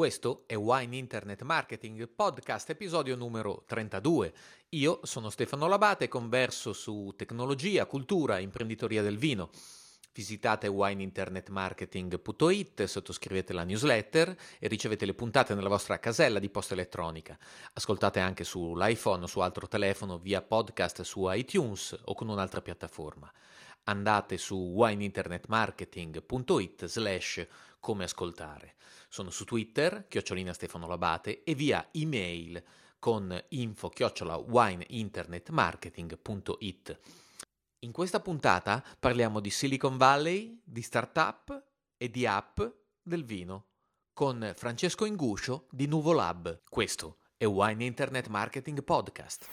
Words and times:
Questo 0.00 0.44
è 0.46 0.56
Wine 0.56 0.96
Internet 0.96 1.42
Marketing 1.42 2.08
Podcast, 2.08 2.70
episodio 2.70 3.16
numero 3.16 3.64
32. 3.66 4.32
Io 4.70 5.00
sono 5.02 5.28
Stefano 5.28 5.68
Labate 5.68 6.08
converso 6.08 6.72
su 6.72 7.12
tecnologia, 7.14 7.84
cultura 7.84 8.38
e 8.38 8.42
imprenditoria 8.42 9.02
del 9.02 9.18
vino. 9.18 9.50
Visitate 10.14 10.68
wineinternetmarketing.it, 10.68 12.84
sottoscrivete 12.84 13.52
la 13.52 13.64
newsletter 13.64 14.34
e 14.58 14.68
ricevete 14.68 15.04
le 15.04 15.12
puntate 15.12 15.54
nella 15.54 15.68
vostra 15.68 15.98
casella 15.98 16.38
di 16.38 16.48
posta 16.48 16.72
elettronica. 16.72 17.36
Ascoltate 17.74 18.20
anche 18.20 18.42
sull'iPhone 18.42 19.24
o 19.24 19.26
su 19.26 19.40
altro 19.40 19.68
telefono 19.68 20.16
via 20.16 20.40
podcast 20.40 21.02
su 21.02 21.30
iTunes 21.30 21.94
o 22.04 22.14
con 22.14 22.30
un'altra 22.30 22.62
piattaforma. 22.62 23.30
Andate 23.90 24.38
su 24.38 24.72
wineinternetmarketing.it 24.76 26.86
slash 26.86 27.44
come 27.80 28.04
ascoltare. 28.04 28.76
Sono 29.08 29.30
su 29.30 29.44
Twitter, 29.44 30.06
chiocciolina 30.06 30.52
Stefano 30.52 30.86
Labate, 30.86 31.42
e 31.42 31.56
via 31.56 31.88
email 31.90 32.62
con 33.00 33.36
info 33.48 33.88
chiocciola 33.88 34.36
wineinternetmarketing.it. 34.36 37.00
In 37.80 37.90
questa 37.90 38.20
puntata 38.20 38.80
parliamo 38.98 39.40
di 39.40 39.50
Silicon 39.50 39.96
Valley, 39.96 40.60
di 40.62 40.82
startup 40.82 41.64
e 41.96 42.10
di 42.10 42.26
app 42.26 42.60
del 43.02 43.24
vino 43.24 43.64
con 44.12 44.52
Francesco 44.54 45.04
Inguscio 45.04 45.66
di 45.70 45.86
Nuvolab. 45.86 46.60
Questo 46.68 47.16
è 47.36 47.46
Wine 47.46 47.84
Internet 47.84 48.28
Marketing 48.28 48.84
Podcast. 48.84 49.48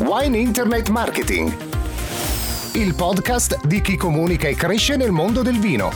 Wine 0.00 0.36
Internet 0.36 0.88
Marketing, 0.88 1.71
il 2.74 2.94
podcast 2.94 3.66
di 3.66 3.82
chi 3.82 3.98
comunica 3.98 4.48
e 4.48 4.54
cresce 4.54 4.96
nel 4.96 5.10
mondo 5.10 5.42
del 5.42 5.58
vino. 5.58 5.90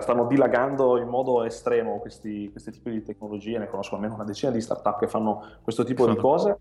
stanno 0.00 0.26
dilagando 0.26 0.98
in 0.98 1.06
modo 1.06 1.44
estremo 1.44 2.00
questi, 2.00 2.50
questi 2.50 2.72
tipi 2.72 2.90
di 2.90 3.02
tecnologie, 3.02 3.58
ne 3.58 3.68
conosco 3.68 3.94
almeno 3.94 4.14
una 4.14 4.24
decina 4.24 4.50
di 4.50 4.60
startup 4.60 4.98
che 4.98 5.06
fanno 5.06 5.44
questo 5.62 5.84
tipo 5.84 6.08
di 6.08 6.16
cose 6.16 6.58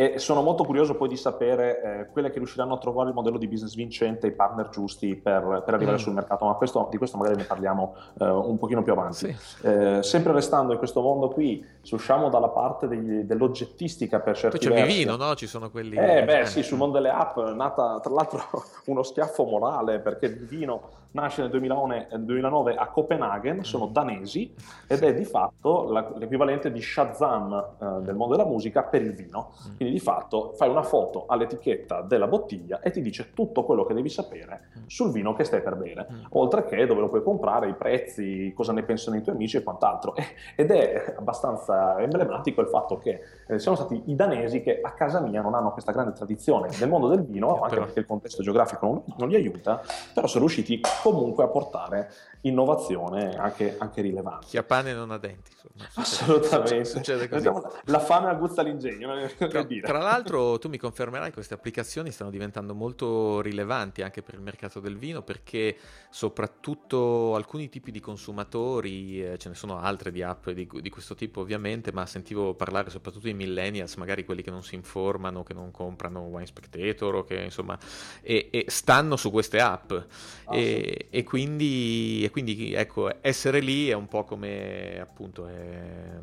e 0.00 0.18
sono 0.18 0.40
molto 0.40 0.64
curioso 0.64 0.94
poi 0.94 1.08
di 1.08 1.16
sapere 1.18 1.82
eh, 1.82 2.06
quelle 2.10 2.30
che 2.30 2.38
riusciranno 2.38 2.72
a 2.72 2.78
trovare 2.78 3.10
il 3.10 3.14
modello 3.14 3.36
di 3.36 3.46
business 3.46 3.74
vincente, 3.74 4.28
i 4.28 4.32
partner 4.32 4.70
giusti 4.70 5.14
per, 5.14 5.62
per 5.62 5.74
arrivare 5.74 5.98
mm. 5.98 6.00
sul 6.00 6.14
mercato, 6.14 6.46
ma 6.46 6.54
questo, 6.54 6.88
di 6.90 6.96
questo 6.96 7.18
magari 7.18 7.36
ne 7.36 7.44
parliamo 7.44 7.94
eh, 8.18 8.24
un 8.24 8.56
pochino 8.56 8.82
più 8.82 8.92
avanti. 8.92 9.14
Sì. 9.14 9.36
Eh, 9.60 9.98
sempre 10.02 10.32
restando 10.32 10.72
in 10.72 10.78
questo 10.78 11.02
mondo 11.02 11.28
qui, 11.28 11.62
se 11.82 11.96
usciamo 11.96 12.30
dalla 12.30 12.48
parte 12.48 12.88
degli, 12.88 13.24
dell'oggettistica 13.24 14.20
per 14.20 14.38
certi 14.38 14.56
Poi 14.56 14.68
c'è 14.68 14.72
versi, 14.74 14.96
Vivino, 14.96 15.16
no? 15.16 15.34
Ci 15.34 15.46
sono 15.46 15.70
quelli... 15.70 15.94
Eh 15.96 16.24
beh 16.24 16.46
sì, 16.46 16.62
sul 16.62 16.78
mondo 16.78 16.96
delle 16.96 17.10
app, 17.10 17.36
nata 17.36 18.00
tra 18.00 18.14
l'altro 18.14 18.42
uno 18.86 19.02
schiaffo 19.02 19.44
morale, 19.44 19.98
perché 19.98 20.30
Vivino 20.30 21.08
nasce 21.12 21.42
nel 21.42 21.50
2009, 21.50 22.08
2009 22.18 22.74
a 22.76 22.86
Copenaghen, 22.88 23.64
sono 23.64 23.88
mm. 23.88 23.92
danesi 23.92 24.54
ed 24.86 25.02
è 25.02 25.14
di 25.14 25.24
fatto 25.24 25.92
l'equivalente 26.16 26.70
di 26.70 26.80
Shazam 26.80 27.52
eh, 27.80 27.86
del 28.02 28.14
mondo 28.14 28.36
della 28.36 28.48
musica 28.48 28.82
per 28.82 29.02
il 29.02 29.12
vino. 29.12 29.52
Mm. 29.68 29.76
Quindi 29.76 29.94
di 29.94 30.00
fatto 30.00 30.52
fai 30.54 30.68
una 30.68 30.82
foto 30.82 31.24
all'etichetta 31.26 32.02
della 32.02 32.26
bottiglia 32.26 32.80
e 32.80 32.90
ti 32.90 33.00
dice 33.00 33.32
tutto 33.34 33.64
quello 33.64 33.84
che 33.84 33.94
devi 33.94 34.08
sapere 34.08 34.68
mm. 34.78 34.82
sul 34.86 35.10
vino 35.10 35.34
che 35.34 35.44
stai 35.44 35.62
per 35.62 35.76
bere, 35.76 36.06
oltre 36.30 36.64
che 36.64 36.86
dove 36.86 37.00
lo 37.00 37.08
puoi 37.08 37.22
comprare, 37.22 37.68
i 37.68 37.74
prezzi, 37.74 38.52
cosa 38.54 38.72
ne 38.72 38.82
pensano 38.82 39.16
i 39.16 39.22
tuoi 39.22 39.34
amici 39.34 39.56
e 39.56 39.62
quant'altro. 39.62 40.14
Ed 40.56 40.70
è 40.70 41.14
abbastanza 41.16 41.98
emblematico 42.00 42.60
il 42.60 42.68
fatto 42.68 42.98
che 42.98 43.20
eh, 43.46 43.58
siano 43.58 43.76
stati 43.76 44.02
i 44.06 44.14
danesi 44.14 44.62
che 44.62 44.80
a 44.80 44.92
casa 44.92 45.20
mia 45.20 45.42
non 45.42 45.54
hanno 45.54 45.72
questa 45.72 45.92
grande 45.92 46.12
tradizione 46.12 46.68
nel 46.78 46.88
mondo 46.88 47.08
del 47.08 47.24
vino, 47.24 47.60
anche 47.60 47.76
perché 47.76 48.00
il 48.00 48.06
contesto 48.06 48.42
geografico 48.42 48.86
non, 48.86 49.02
non 49.16 49.28
li 49.28 49.36
aiuta, 49.36 49.80
però 50.14 50.26
sono 50.26 50.44
riusciti 50.44 50.80
comunque 51.02 51.42
a 51.42 51.48
portare 51.48 52.10
innovazione 52.42 53.36
anche, 53.36 53.76
anche 53.78 54.00
rilevante. 54.00 54.46
Chi 54.46 54.56
ha 54.56 54.62
pane 54.62 54.92
non 54.92 55.10
ha 55.10 55.18
denti. 55.18 55.50
Insomma. 55.52 55.90
Assolutamente. 55.94 56.84
Succede 56.84 57.28
così. 57.28 57.50
La 57.84 57.98
fame 57.98 58.28
aguzza 58.28 58.62
l'ingegno. 58.62 59.08
Tra, 59.36 59.64
tra, 59.64 59.98
l'altro 59.98 60.58
tu 60.58 60.68
mi 60.68 60.78
confermerai 60.78 61.28
che 61.28 61.34
queste 61.34 61.54
applicazioni 61.54 62.10
stanno 62.10 62.30
diventando 62.30 62.74
molto 62.74 63.40
rilevanti 63.40 64.02
anche 64.02 64.22
per 64.22 64.34
il 64.34 64.40
mercato 64.40 64.80
del 64.80 64.96
vino 64.96 65.22
perché 65.22 65.76
soprattutto 66.08 67.34
alcuni 67.34 67.68
tipi 67.68 67.90
di 67.90 68.00
consumatori, 68.00 69.22
eh, 69.22 69.38
ce 69.38 69.48
ne 69.48 69.54
sono 69.54 69.78
altre 69.78 70.10
di 70.10 70.22
app 70.22 70.48
di, 70.50 70.68
di, 70.80 70.90
questo 70.90 71.14
tipo 71.14 71.40
ovviamente, 71.40 71.92
ma 71.92 72.06
sentivo 72.06 72.54
parlare 72.54 72.90
soprattutto 72.90 73.26
di 73.26 73.34
millennials, 73.34 73.96
magari 73.96 74.24
quelli 74.24 74.42
che 74.42 74.50
non 74.50 74.62
si 74.62 74.74
informano, 74.74 75.42
che 75.42 75.54
non 75.54 75.70
comprano 75.70 76.20
Wine 76.22 76.46
Spectator 76.46 77.16
o 77.16 77.24
che 77.24 77.34
insomma 77.34 77.78
e, 78.22 78.48
e 78.50 78.64
stanno 78.68 79.16
su 79.16 79.30
queste 79.30 79.60
app 79.60 79.92
ah, 79.92 80.56
e, 80.56 81.06
sì. 81.10 81.16
e 81.16 81.22
quindi 81.24 82.28
quindi 82.30 82.72
ecco, 82.72 83.10
essere 83.20 83.60
lì 83.60 83.88
è 83.88 83.94
un 83.94 84.08
po' 84.08 84.24
come 84.24 84.98
appunto 85.00 85.46
è, 85.46 86.18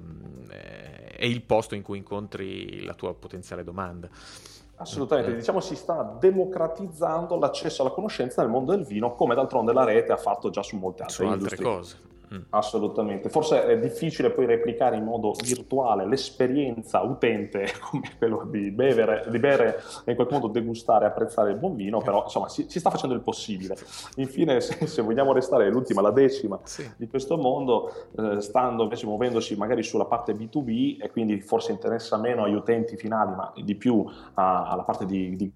è 1.15 1.25
il 1.25 1.41
posto 1.41 1.75
in 1.75 1.81
cui 1.81 1.97
incontri 1.97 2.83
la 2.83 2.93
tua 2.93 3.13
potenziale 3.13 3.63
domanda. 3.63 4.09
Assolutamente, 4.79 5.31
eh. 5.31 5.35
diciamo 5.35 5.59
si 5.59 5.75
sta 5.75 6.17
democratizzando 6.19 7.37
l'accesso 7.37 7.81
alla 7.81 7.91
conoscenza 7.91 8.41
nel 8.41 8.51
mondo 8.51 8.75
del 8.75 8.85
vino, 8.85 9.13
come 9.13 9.33
d'altronde 9.33 9.73
la 9.73 9.83
rete 9.83 10.11
ha 10.11 10.17
fatto 10.17 10.49
già 10.51 10.61
su 10.61 10.77
molte 10.77 11.03
altre, 11.03 11.25
su 11.25 11.31
altre 11.31 11.55
cose. 11.57 11.97
Mm. 12.33 12.41
Assolutamente, 12.49 13.29
forse 13.29 13.65
è 13.65 13.79
difficile 13.79 14.31
poi 14.31 14.45
replicare 14.45 14.97
in 14.97 15.03
modo 15.05 15.33
virtuale 15.43 16.05
l'esperienza 16.05 17.01
utente 17.01 17.71
come 17.79 18.11
quello 18.17 18.45
di 18.49 18.69
bere, 18.71 19.25
di 19.29 19.39
bere 19.39 19.81
e 20.03 20.11
in 20.11 20.15
qualche 20.15 20.33
modo 20.33 20.47
degustare 20.47 21.05
e 21.05 21.07
apprezzare 21.07 21.51
il 21.51 21.57
buon 21.57 21.75
vino, 21.75 21.99
però 22.01 22.23
insomma 22.23 22.49
si, 22.49 22.65
si 22.67 22.79
sta 22.79 22.89
facendo 22.89 23.15
il 23.15 23.21
possibile. 23.21 23.77
Infine, 24.15 24.59
se, 24.59 24.87
se, 24.87 25.01
vogliamo 25.01 25.31
restare 25.31 25.69
l'ultima, 25.69 26.01
la 26.01 26.11
decima 26.11 26.59
sì. 26.63 26.89
di 26.97 27.07
questo 27.07 27.37
mondo, 27.37 27.93
eh, 28.17 28.41
stando 28.41 28.83
invece 28.83 29.05
muovendosi 29.05 29.55
magari 29.55 29.83
sulla 29.83 30.05
parte 30.05 30.33
B2B 30.33 31.01
e 31.01 31.09
quindi 31.09 31.39
forse 31.39 31.71
interessa 31.71 32.17
meno 32.17 32.43
agli 32.43 32.55
utenti 32.55 32.97
finali, 32.97 33.35
ma 33.35 33.53
di 33.55 33.75
più 33.75 34.05
a, 34.33 34.67
alla 34.67 34.83
parte 34.83 35.05
di, 35.05 35.35
di 35.37 35.51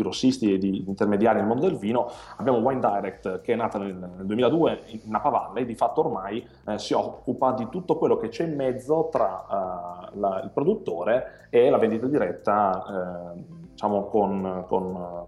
grossisti 0.00 0.54
e 0.54 0.58
di 0.58 0.84
intermediari 0.86 1.38
nel 1.38 1.46
mondo 1.46 1.66
del 1.66 1.76
vino, 1.76 2.10
abbiamo 2.36 2.58
Wine 2.58 2.80
Direct 2.80 3.40
che 3.40 3.52
è 3.52 3.56
nata 3.56 3.78
nel, 3.78 3.94
nel 3.94 4.26
2002 4.26 4.82
in 4.86 5.00
Napa 5.04 5.28
Valley, 5.28 5.64
di 5.64 5.74
fatto 5.74 6.00
ormai 6.00 6.46
eh, 6.66 6.78
si 6.78 6.92
occupa 6.94 7.52
di 7.52 7.68
tutto 7.70 7.96
quello 7.96 8.16
che 8.16 8.28
c'è 8.28 8.44
in 8.44 8.56
mezzo 8.56 9.08
tra 9.10 9.44
uh, 9.48 10.18
la, 10.18 10.40
il 10.42 10.50
produttore 10.52 11.46
e 11.50 11.70
la 11.70 11.78
vendita 11.78 12.06
diretta 12.06 13.34
eh, 13.36 13.42
diciamo 13.70 14.04
con, 14.06 14.64
con 14.66 15.26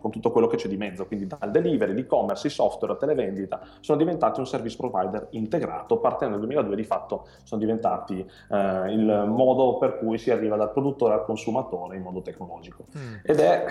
con 0.00 0.10
tutto 0.10 0.30
quello 0.30 0.46
che 0.46 0.56
c'è 0.56 0.68
di 0.68 0.76
mezzo, 0.76 1.06
quindi 1.06 1.26
dal 1.26 1.50
delivery, 1.50 1.92
l'e-commerce, 1.92 2.46
i 2.46 2.50
software, 2.50 2.94
la 2.94 2.98
televendita, 2.98 3.60
sono 3.80 3.98
diventati 3.98 4.40
un 4.40 4.46
service 4.46 4.76
provider 4.76 5.28
integrato, 5.30 5.98
partendo 5.98 6.36
nel 6.36 6.44
2002 6.46 6.76
di 6.76 6.84
fatto 6.84 7.26
sono 7.42 7.60
diventati 7.60 8.18
eh, 8.50 8.92
il 8.92 9.24
modo 9.28 9.78
per 9.78 9.98
cui 9.98 10.18
si 10.18 10.30
arriva 10.30 10.56
dal 10.56 10.72
produttore 10.72 11.14
al 11.14 11.24
consumatore 11.24 11.96
in 11.96 12.02
modo 12.02 12.22
tecnologico. 12.22 12.86
Mm. 12.96 13.14
Ed 13.22 13.40
è 13.40 13.64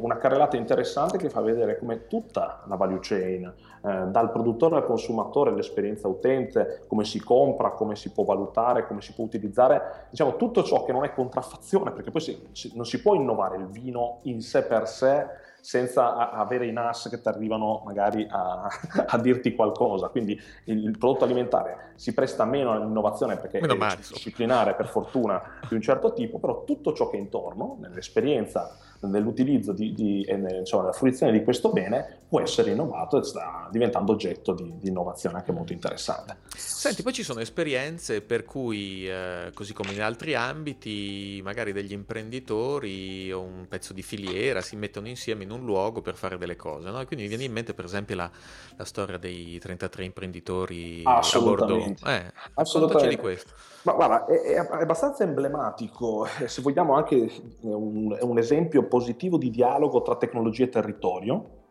una 0.00 0.16
carrellata 0.16 0.56
interessante 0.56 1.18
che 1.18 1.30
fa 1.30 1.40
vedere 1.40 1.78
come 1.78 2.06
tutta 2.06 2.62
la 2.66 2.76
value 2.76 2.98
chain, 3.00 3.52
eh, 3.84 4.04
dal 4.06 4.30
produttore 4.30 4.76
al 4.76 4.84
consumatore, 4.84 5.52
l'esperienza 5.52 6.08
utente, 6.08 6.84
come 6.86 7.04
si 7.04 7.20
compra, 7.20 7.70
come 7.70 7.96
si 7.96 8.10
può 8.12 8.24
valutare, 8.24 8.86
come 8.86 9.00
si 9.00 9.12
può 9.12 9.24
utilizzare, 9.24 10.06
diciamo 10.10 10.36
tutto 10.36 10.62
ciò 10.62 10.84
che 10.84 10.92
non 10.92 11.04
è 11.04 11.12
contraffazione, 11.12 11.90
perché 11.92 12.10
poi 12.10 12.20
si, 12.20 12.48
si, 12.52 12.72
non 12.74 12.84
si 12.84 13.00
può 13.00 13.14
innovare 13.14 13.56
il 13.56 13.66
vino 13.66 14.20
in 14.22 14.40
sé 14.40 14.64
per 14.64 14.86
sé 14.88 15.26
senza 15.62 16.30
avere 16.32 16.66
i 16.66 16.72
NAS 16.72 17.08
che 17.08 17.20
ti 17.20 17.28
arrivano 17.28 17.82
magari 17.84 18.26
a, 18.28 18.66
a, 19.06 19.18
dirti 19.18 19.54
qualcosa. 19.54 20.08
Quindi 20.08 20.38
il, 20.64 20.84
il, 20.84 20.98
prodotto 20.98 21.24
alimentare 21.24 21.92
si 21.94 22.12
presta 22.12 22.44
meno 22.44 22.72
all'innovazione 22.72 23.36
perché 23.36 23.60
meno 23.60 23.74
è 23.74 23.96
disciplinare 23.96 24.74
per 24.74 24.88
fortuna 24.88 25.40
di 25.68 25.74
un 25.74 25.80
certo 25.80 26.12
tipo, 26.12 26.40
però 26.40 26.64
tutto 26.64 26.92
ciò 26.92 27.08
che 27.08 27.16
è 27.16 27.20
intorno, 27.20 27.76
nell'esperienza 27.80 28.76
nell'utilizzo 29.08 29.72
di, 29.72 29.92
di, 29.92 30.22
e 30.22 30.36
nel, 30.36 30.60
insomma, 30.60 30.82
nella 30.82 30.94
fruizione 30.94 31.32
di 31.32 31.42
questo 31.42 31.70
bene 31.70 32.20
può 32.28 32.40
essere 32.40 32.70
innovato 32.70 33.18
e 33.18 33.24
sta 33.24 33.68
diventando 33.70 34.12
oggetto 34.12 34.54
di, 34.54 34.72
di, 34.78 34.88
innovazione 34.88 35.36
anche 35.36 35.52
molto 35.52 35.72
interessante. 35.72 36.38
Senti, 36.56 37.02
poi 37.02 37.12
ci 37.12 37.22
sono 37.22 37.40
esperienze 37.40 38.22
per 38.22 38.44
cui, 38.44 39.06
eh, 39.08 39.50
così 39.52 39.72
come 39.72 39.92
in 39.92 40.00
altri 40.00 40.34
ambiti, 40.34 41.40
magari 41.44 41.72
degli 41.72 41.92
imprenditori 41.92 43.30
o 43.32 43.42
un 43.42 43.66
pezzo 43.68 43.92
di 43.92 44.02
filiera 44.02 44.60
si 44.62 44.76
mettono 44.76 45.08
insieme 45.08 45.44
in 45.44 45.50
un 45.50 45.64
luogo 45.64 46.00
per 46.00 46.14
fare 46.14 46.38
delle 46.38 46.56
cose, 46.56 46.90
no? 46.90 47.04
Quindi 47.04 47.24
mi 47.24 47.28
viene 47.28 47.44
in 47.44 47.52
mente 47.52 47.74
per 47.74 47.84
esempio 47.84 48.16
la, 48.16 48.30
la 48.76 48.84
storia 48.84 49.18
dei 49.18 49.58
33 49.58 50.04
imprenditori 50.04 51.02
a 51.04 51.20
Bordeaux. 51.38 52.02
Eh, 52.06 52.32
Assolutamente. 52.54 53.08
di 53.14 53.16
questo. 53.20 53.52
Ma 53.82 53.92
guarda, 53.94 54.26
è, 54.26 54.40
è, 54.40 54.56
abbastanza 54.56 55.24
emblematico, 55.24 56.26
eh, 56.38 56.46
se 56.46 56.62
vogliamo 56.62 56.94
anche 56.94 57.30
un, 57.62 58.16
un 58.20 58.38
esempio 58.38 58.86
positivo 58.92 59.38
di 59.38 59.48
dialogo 59.48 60.02
tra 60.02 60.16
tecnologia 60.16 60.64
e 60.64 60.68
territorio. 60.68 61.61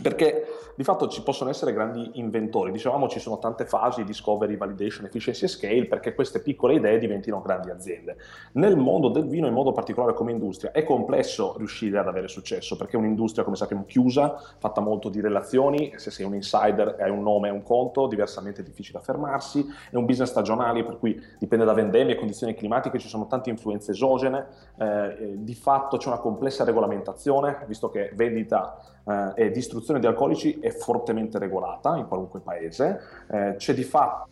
Perché 0.00 0.46
di 0.78 0.84
fatto 0.84 1.08
ci 1.08 1.24
possono 1.24 1.50
essere 1.50 1.72
grandi 1.72 2.10
inventori, 2.14 2.70
dicevamo 2.70 3.08
ci 3.08 3.18
sono 3.18 3.40
tante 3.40 3.64
fasi, 3.64 4.04
discovery, 4.04 4.56
validation, 4.56 5.06
efficiency 5.06 5.46
e 5.46 5.48
scale, 5.48 5.86
perché 5.86 6.14
queste 6.14 6.40
piccole 6.40 6.74
idee 6.74 6.98
diventino 6.98 7.42
grandi 7.42 7.70
aziende. 7.70 8.16
Nel 8.52 8.76
mondo 8.76 9.08
del 9.08 9.26
vino, 9.26 9.48
in 9.48 9.54
modo 9.54 9.72
particolare 9.72 10.14
come 10.14 10.30
industria, 10.30 10.70
è 10.70 10.84
complesso 10.84 11.56
riuscire 11.58 11.98
ad 11.98 12.06
avere 12.06 12.28
successo, 12.28 12.76
perché 12.76 12.96
è 12.96 13.00
un'industria, 13.00 13.42
come 13.42 13.56
sappiamo, 13.56 13.86
chiusa, 13.86 14.40
fatta 14.58 14.80
molto 14.80 15.08
di 15.08 15.20
relazioni, 15.20 15.94
se 15.96 16.12
sei 16.12 16.24
un 16.24 16.34
insider 16.36 16.94
hai 17.00 17.10
un 17.10 17.22
nome 17.22 17.48
e 17.48 17.50
un 17.50 17.64
conto, 17.64 18.06
diversamente 18.06 18.60
è 18.60 18.64
difficile 18.64 18.98
affermarsi, 18.98 19.66
è 19.90 19.96
un 19.96 20.04
business 20.04 20.30
stagionale, 20.30 20.84
per 20.84 20.98
cui 20.98 21.20
dipende 21.40 21.64
da 21.64 21.72
vendemmie, 21.72 22.14
condizioni 22.14 22.54
climatiche, 22.54 23.00
ci 23.00 23.08
sono 23.08 23.26
tante 23.26 23.50
influenze 23.50 23.90
esogene, 23.90 24.46
eh, 24.78 25.34
di 25.38 25.54
fatto 25.54 25.96
c'è 25.96 26.06
una 26.06 26.18
complessa 26.18 26.62
regolamentazione, 26.62 27.64
visto 27.66 27.90
che 27.90 28.12
vendita 28.14 28.80
eh, 29.08 29.32
e 29.46 29.50
distruzione 29.50 30.00
di 30.00 30.06
alcolici 30.06 30.58
è 30.60 30.70
fortemente 30.70 31.38
regolata 31.38 31.96
in 31.96 32.06
qualunque 32.06 32.40
paese, 32.40 33.00
eh, 33.30 33.54
c'è 33.56 33.74
di 33.74 33.84
fatto 33.84 34.28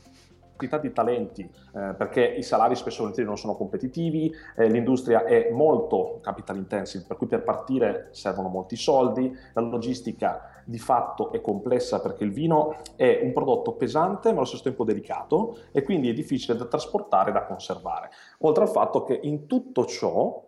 quantità 0.57 0.79
di 0.79 0.93
talenti 0.93 1.43
eh, 1.43 1.95
perché 1.97 2.25
i 2.25 2.43
salari 2.43 2.75
spesso 2.75 3.13
non 3.19 3.37
sono 3.37 3.55
competitivi, 3.55 4.33
eh, 4.57 4.69
l'industria 4.69 5.25
è 5.25 5.51
molto 5.53 6.19
capital 6.23 6.57
intensive, 6.57 7.05
per 7.07 7.17
cui 7.19 7.27
per 7.27 7.43
partire 7.43 8.09
servono 8.13 8.49
molti 8.49 8.75
soldi, 8.75 9.37
la 9.53 9.61
logistica 9.61 10.51
di 10.65 10.79
fatto 10.79 11.31
è 11.31 11.41
complessa 11.41 12.01
perché 12.01 12.25
il 12.25 12.33
vino 12.33 12.79
è 12.97 13.21
un 13.23 13.33
prodotto 13.33 13.73
pesante 13.73 14.31
ma 14.31 14.39
allo 14.39 14.47
stesso 14.47 14.65
tempo 14.65 14.83
delicato 14.83 15.59
e 15.71 15.83
quindi 15.83 16.09
è 16.09 16.13
difficile 16.13 16.57
da 16.57 16.65
trasportare 16.65 17.31
e 17.31 17.33
da 17.35 17.45
conservare. 17.45 18.11
Oltre 18.39 18.65
al 18.65 18.71
fatto 18.71 19.05
che 19.05 19.21
in 19.23 19.47
tutto 19.47 19.85
ciò 19.85 20.45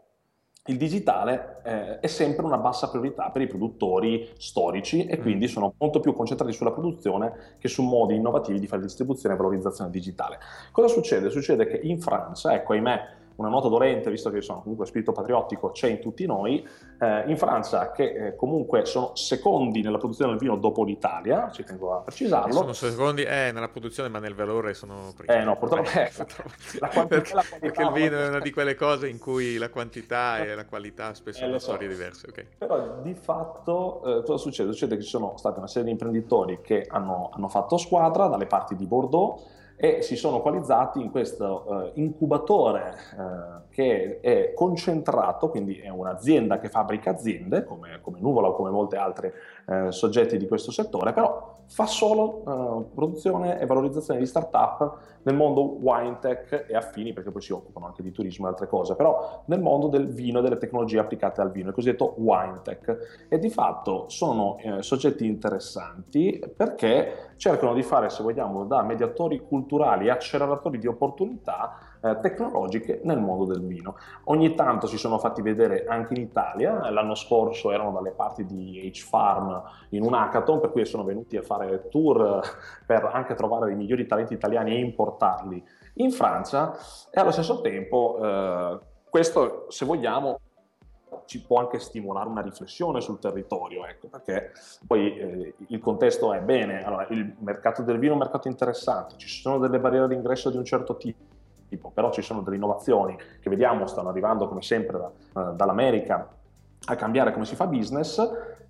il 0.69 0.77
digitale 0.77 1.61
eh, 1.65 2.01
è 2.01 2.07
sempre 2.07 2.45
una 2.45 2.59
bassa 2.59 2.89
priorità 2.89 3.31
per 3.31 3.43
i 3.43 3.47
produttori 3.47 4.31
storici 4.39 5.07
e 5.07 5.19
mm. 5.19 5.21
quindi 5.21 5.49
sono 5.49 5.75
molto 5.79 6.01
più 6.01 6.13
concentrati 6.13 6.53
sulla 6.53 6.73
produzione 6.73 7.57
che 7.59 7.69
su 7.69 7.83
modi 7.83 8.15
innovativi 8.15 8.59
di 8.59 8.67
fare 8.67 8.83
distribuzione 8.83 9.35
e 9.35 9.39
valorizzazione 9.39 9.91
digitale. 9.91 10.39
Cosa 10.71 10.89
succede? 10.89 11.31
Succede 11.31 11.67
che 11.67 11.81
in 11.83 12.01
Francia, 12.01 12.55
ecco 12.55 12.73
ahimè, 12.73 13.17
una 13.39 13.49
nota 13.49 13.69
dolente, 13.69 14.11
visto 14.11 14.31
che 14.31 14.41
sono 14.41 14.61
comunque 14.61 14.87
spirito 14.87 15.13
patriottico 15.13 15.71
c'è 15.71 15.89
in 15.89 16.01
tutti 16.01 16.27
noi, 16.27 16.67
eh, 16.99 17.23
in 17.27 17.37
Francia 17.37 17.93
che 17.93 18.27
eh, 18.27 18.37
comunque 18.37 18.85
sono 18.85 19.15
secondi 19.15 19.81
nella 19.81 19.99
produzione 19.99 20.33
del 20.33 20.41
vino 20.41 20.57
dopo 20.57 20.83
l'Italia, 20.83 21.51
ci 21.53 21.63
tengo 21.63 21.95
a 21.95 22.01
precisarlo. 22.01 22.53
Sono 22.53 22.73
secondi 22.73 23.23
eh, 23.23 23.53
nella 23.53 23.69
produzione 23.69 24.09
ma 24.09 24.19
nel 24.19 24.35
valore 24.35 24.75
sono 24.75 25.13
primi. 25.17 25.39
Eh 25.39 25.45
no, 25.45 25.57
purtroppo, 25.57 25.89
eh, 25.91 26.11
la 26.81 26.89
quantità, 26.89 27.07
perché, 27.07 27.35
la 27.35 27.45
qualità, 27.49 27.59
perché 27.61 27.83
il 27.83 27.93
vino 27.93 28.19
è 28.19 28.29
una 28.29 28.41
di 28.41 28.51
quelle 28.51 28.75
cose 28.75 29.09
in 29.09 29.19
cui 29.19 29.57
la 29.57 29.71
quantità 29.71 30.39
e 30.39 30.55
la 30.57 30.67
qualità 30.67 31.15
spesso 31.15 31.39
sono 31.45 31.59
so. 31.59 31.71
storie 31.71 31.87
diverse. 31.87 32.27
Okay. 32.31 32.47
Però 32.59 33.01
di 33.03 33.15
fatto 33.15 34.03
eh, 34.05 34.23
cosa 34.25 34.39
succede? 34.39 34.73
Succede 34.73 34.97
che 34.97 35.03
ci 35.03 35.11
sono 35.11 35.37
stati 35.37 35.59
una 35.59 35.69
serie 35.69 35.85
di 35.85 35.93
imprenditori 35.93 36.61
che 36.61 36.87
hanno, 36.89 37.31
hanno 37.33 37.49
fatto 37.49 37.77
squadra 37.77 38.27
dalle 38.27 38.47
parti 38.47 38.75
di 38.75 38.87
Bordeaux 38.87 39.57
e 39.81 40.03
si 40.03 40.17
sono 40.17 40.41
coalizzati 40.41 41.01
in 41.01 41.13
questo 41.13 41.65
uh, 41.69 42.01
incubatore 42.01 42.95
uh, 43.17 43.69
che 43.71 44.19
è 44.21 44.53
concentrato, 44.53 45.51
quindi 45.51 45.79
è 45.79 45.89
un'azienda 45.89 46.59
che 46.59 46.69
fabbrica 46.69 47.11
aziende 47.11 47.63
come, 47.63 48.01
come 48.03 48.19
Nuvola 48.19 48.49
o 48.49 48.55
come 48.55 48.71
molti 48.71 48.97
altri 48.97 49.31
uh, 49.69 49.91
soggetti 49.91 50.37
di 50.37 50.49
questo 50.49 50.73
settore, 50.73 51.13
però 51.13 51.57
fa 51.71 51.85
solo 51.85 52.89
produzione 52.95 53.61
e 53.61 53.67
valorizzazione 53.67 54.21
di 54.21 54.25
start-up 54.25 54.97
nel 55.25 55.35
mondo 55.35 55.77
wine 55.81 56.17
tech 56.19 56.65
e 56.67 56.75
affini, 56.75 57.13
perché 57.13 57.31
poi 57.31 57.43
si 57.43 57.53
occupano 57.53 57.85
anche 57.85 58.03
di 58.03 58.11
turismo 58.11 58.47
e 58.47 58.49
altre 58.49 58.69
cose, 58.69 58.95
però 58.97 59.43
nel 59.49 59.61
mondo 59.61 59.89
del 59.89 60.09
vino 60.09 60.39
e 60.39 60.43
delle 60.43 60.57
tecnologie 60.57 60.99
applicate 60.99 61.43
al 61.43 61.51
vino, 61.51 61.69
il 61.69 61.75
cosiddetto 61.75 62.15
wine 62.17 62.61
tech. 62.63 63.27
E 63.29 63.39
di 63.39 63.51
fatto 63.51 64.09
sono 64.09 64.57
soggetti 64.79 65.27
interessanti 65.27 66.43
perché 66.57 67.33
cercano 67.37 67.75
di 67.75 67.83
fare, 67.83 68.09
se 68.09 68.23
vogliamo, 68.23 68.65
da 68.65 68.83
mediatori 68.83 69.39
culturali 69.47 70.07
e 70.07 70.11
acceleratori 70.11 70.79
di 70.79 70.87
opportunità 70.87 71.98
eh, 72.01 72.19
tecnologiche 72.21 73.01
nel 73.05 73.19
mondo 73.19 73.45
del 73.45 73.65
vino. 73.65 73.97
Ogni 74.25 74.55
tanto 74.55 74.87
si 74.87 74.99
sono 74.99 75.19
fatti 75.19 75.43
vedere 75.43 75.87
anche 75.87 76.15
in 76.15 76.21
Italia, 76.21 76.91
l'anno 76.91 77.15
scorso 77.15 77.71
erano 77.71 77.93
dalle 77.93 78.11
parti 78.11 78.45
di 78.45 78.91
H-Farm 78.93 79.63
in 79.91 80.03
un 80.03 80.15
hackathon, 80.15 80.61
per 80.61 80.71
cui 80.71 80.85
sono 80.85 81.05
venuti 81.05 81.37
a 81.37 81.43
fare 81.43 81.89
tour 81.89 82.41
per 82.87 83.05
anche 83.13 83.35
trovare 83.35 83.73
i 83.73 83.77
migliori 83.77 84.07
talenti 84.07 84.35
italiani 84.35 84.73
e 84.73 84.81
importarli 84.81 85.65
in 85.95 86.11
Francia 86.11 86.77
e 87.11 87.21
allo 87.21 87.31
stesso 87.31 87.61
tempo 87.61 88.19
eh, 88.23 88.79
questo, 89.09 89.67
se 89.69 89.85
vogliamo, 89.85 90.39
ci 91.25 91.43
può 91.43 91.59
anche 91.59 91.79
stimolare 91.79 92.29
una 92.29 92.41
riflessione 92.41 93.01
sul 93.01 93.19
territorio, 93.19 93.87
ecco, 93.87 94.09
perché 94.09 94.53
poi 94.87 95.17
eh, 95.17 95.55
il 95.69 95.79
contesto 95.79 96.33
è 96.33 96.41
bene, 96.41 96.85
allora, 96.85 97.07
il 97.11 97.35
mercato 97.41 97.83
del 97.83 97.99
vino 97.99 98.13
è 98.13 98.15
un 98.15 98.21
mercato 98.21 98.49
interessante, 98.49 99.17
ci 99.17 99.29
sono 99.29 99.59
delle 99.59 99.79
barriere 99.79 100.09
d'ingresso 100.09 100.51
di 100.51 100.57
un 100.57 100.65
certo 100.65 100.97
tipo, 100.97 101.37
però 101.77 102.11
ci 102.11 102.23
sono 102.23 102.41
delle 102.41 102.57
innovazioni 102.57 103.17
che 103.17 103.51
vediamo 103.51 103.87
stanno 103.87 104.09
arrivando 104.09 104.49
come 104.49 104.63
sempre 104.63 104.99
da, 104.99 105.41
uh, 105.41 105.55
dall'America 105.55 106.35
a 106.87 106.97
cambiare 106.97 107.33
come 107.33 107.45
si 107.45 107.55
fa 107.55 107.67
business, 107.67 108.19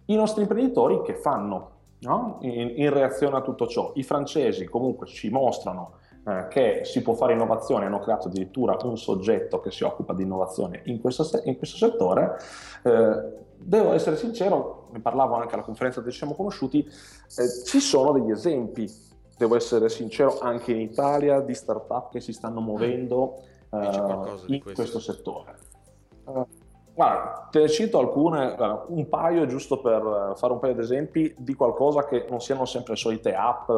i 0.06 0.16
nostri 0.16 0.42
imprenditori 0.42 1.02
che 1.02 1.14
fanno 1.14 1.70
no? 2.00 2.38
in, 2.40 2.72
in 2.76 2.92
reazione 2.92 3.36
a 3.36 3.42
tutto 3.42 3.66
ciò? 3.66 3.92
I 3.94 4.02
francesi 4.02 4.64
comunque 4.64 5.06
ci 5.06 5.28
mostrano 5.28 5.92
eh, 6.28 6.46
che 6.48 6.80
si 6.84 7.02
può 7.02 7.14
fare 7.14 7.32
innovazione, 7.32 7.86
hanno 7.86 8.00
creato 8.00 8.28
addirittura 8.28 8.76
un 8.82 8.98
soggetto 8.98 9.60
che 9.60 9.70
si 9.70 9.84
occupa 9.84 10.12
di 10.12 10.24
innovazione 10.24 10.82
in 10.84 11.00
questo, 11.00 11.24
in 11.44 11.56
questo 11.56 11.76
settore. 11.76 12.36
Eh, 12.82 13.46
devo 13.56 13.92
essere 13.92 14.16
sincero, 14.16 14.88
ne 14.92 15.00
parlavo 15.00 15.36
anche 15.36 15.54
alla 15.54 15.62
conferenza 15.62 16.00
del 16.00 16.12
Siamo 16.12 16.34
Conosciuti, 16.34 16.80
eh, 16.84 17.64
ci 17.64 17.80
sono 17.80 18.12
degli 18.12 18.30
esempi, 18.30 18.90
devo 19.38 19.56
essere 19.56 19.88
sincero, 19.88 20.38
anche 20.40 20.72
in 20.72 20.80
Italia 20.80 21.40
di 21.40 21.54
start-up 21.54 22.10
che 22.10 22.20
si 22.20 22.32
stanno 22.32 22.60
muovendo 22.60 23.36
eh, 23.70 23.76
in 24.46 24.60
questo, 24.60 24.72
questo 24.74 24.98
settore. 24.98 25.56
Uh, 26.24 26.46
Guarda, 26.98 27.46
te 27.52 27.60
ne 27.60 27.68
cito 27.68 28.00
alcune, 28.00 28.56
un 28.88 29.08
paio 29.08 29.46
giusto 29.46 29.80
per 29.80 30.32
fare 30.34 30.52
un 30.52 30.58
paio 30.58 30.74
di 30.74 30.80
esempi 30.80 31.32
di 31.38 31.54
qualcosa 31.54 32.04
che 32.04 32.26
non 32.28 32.40
siano 32.40 32.64
sempre 32.64 32.94
le 32.94 32.98
solite 32.98 33.34
app, 33.36 33.70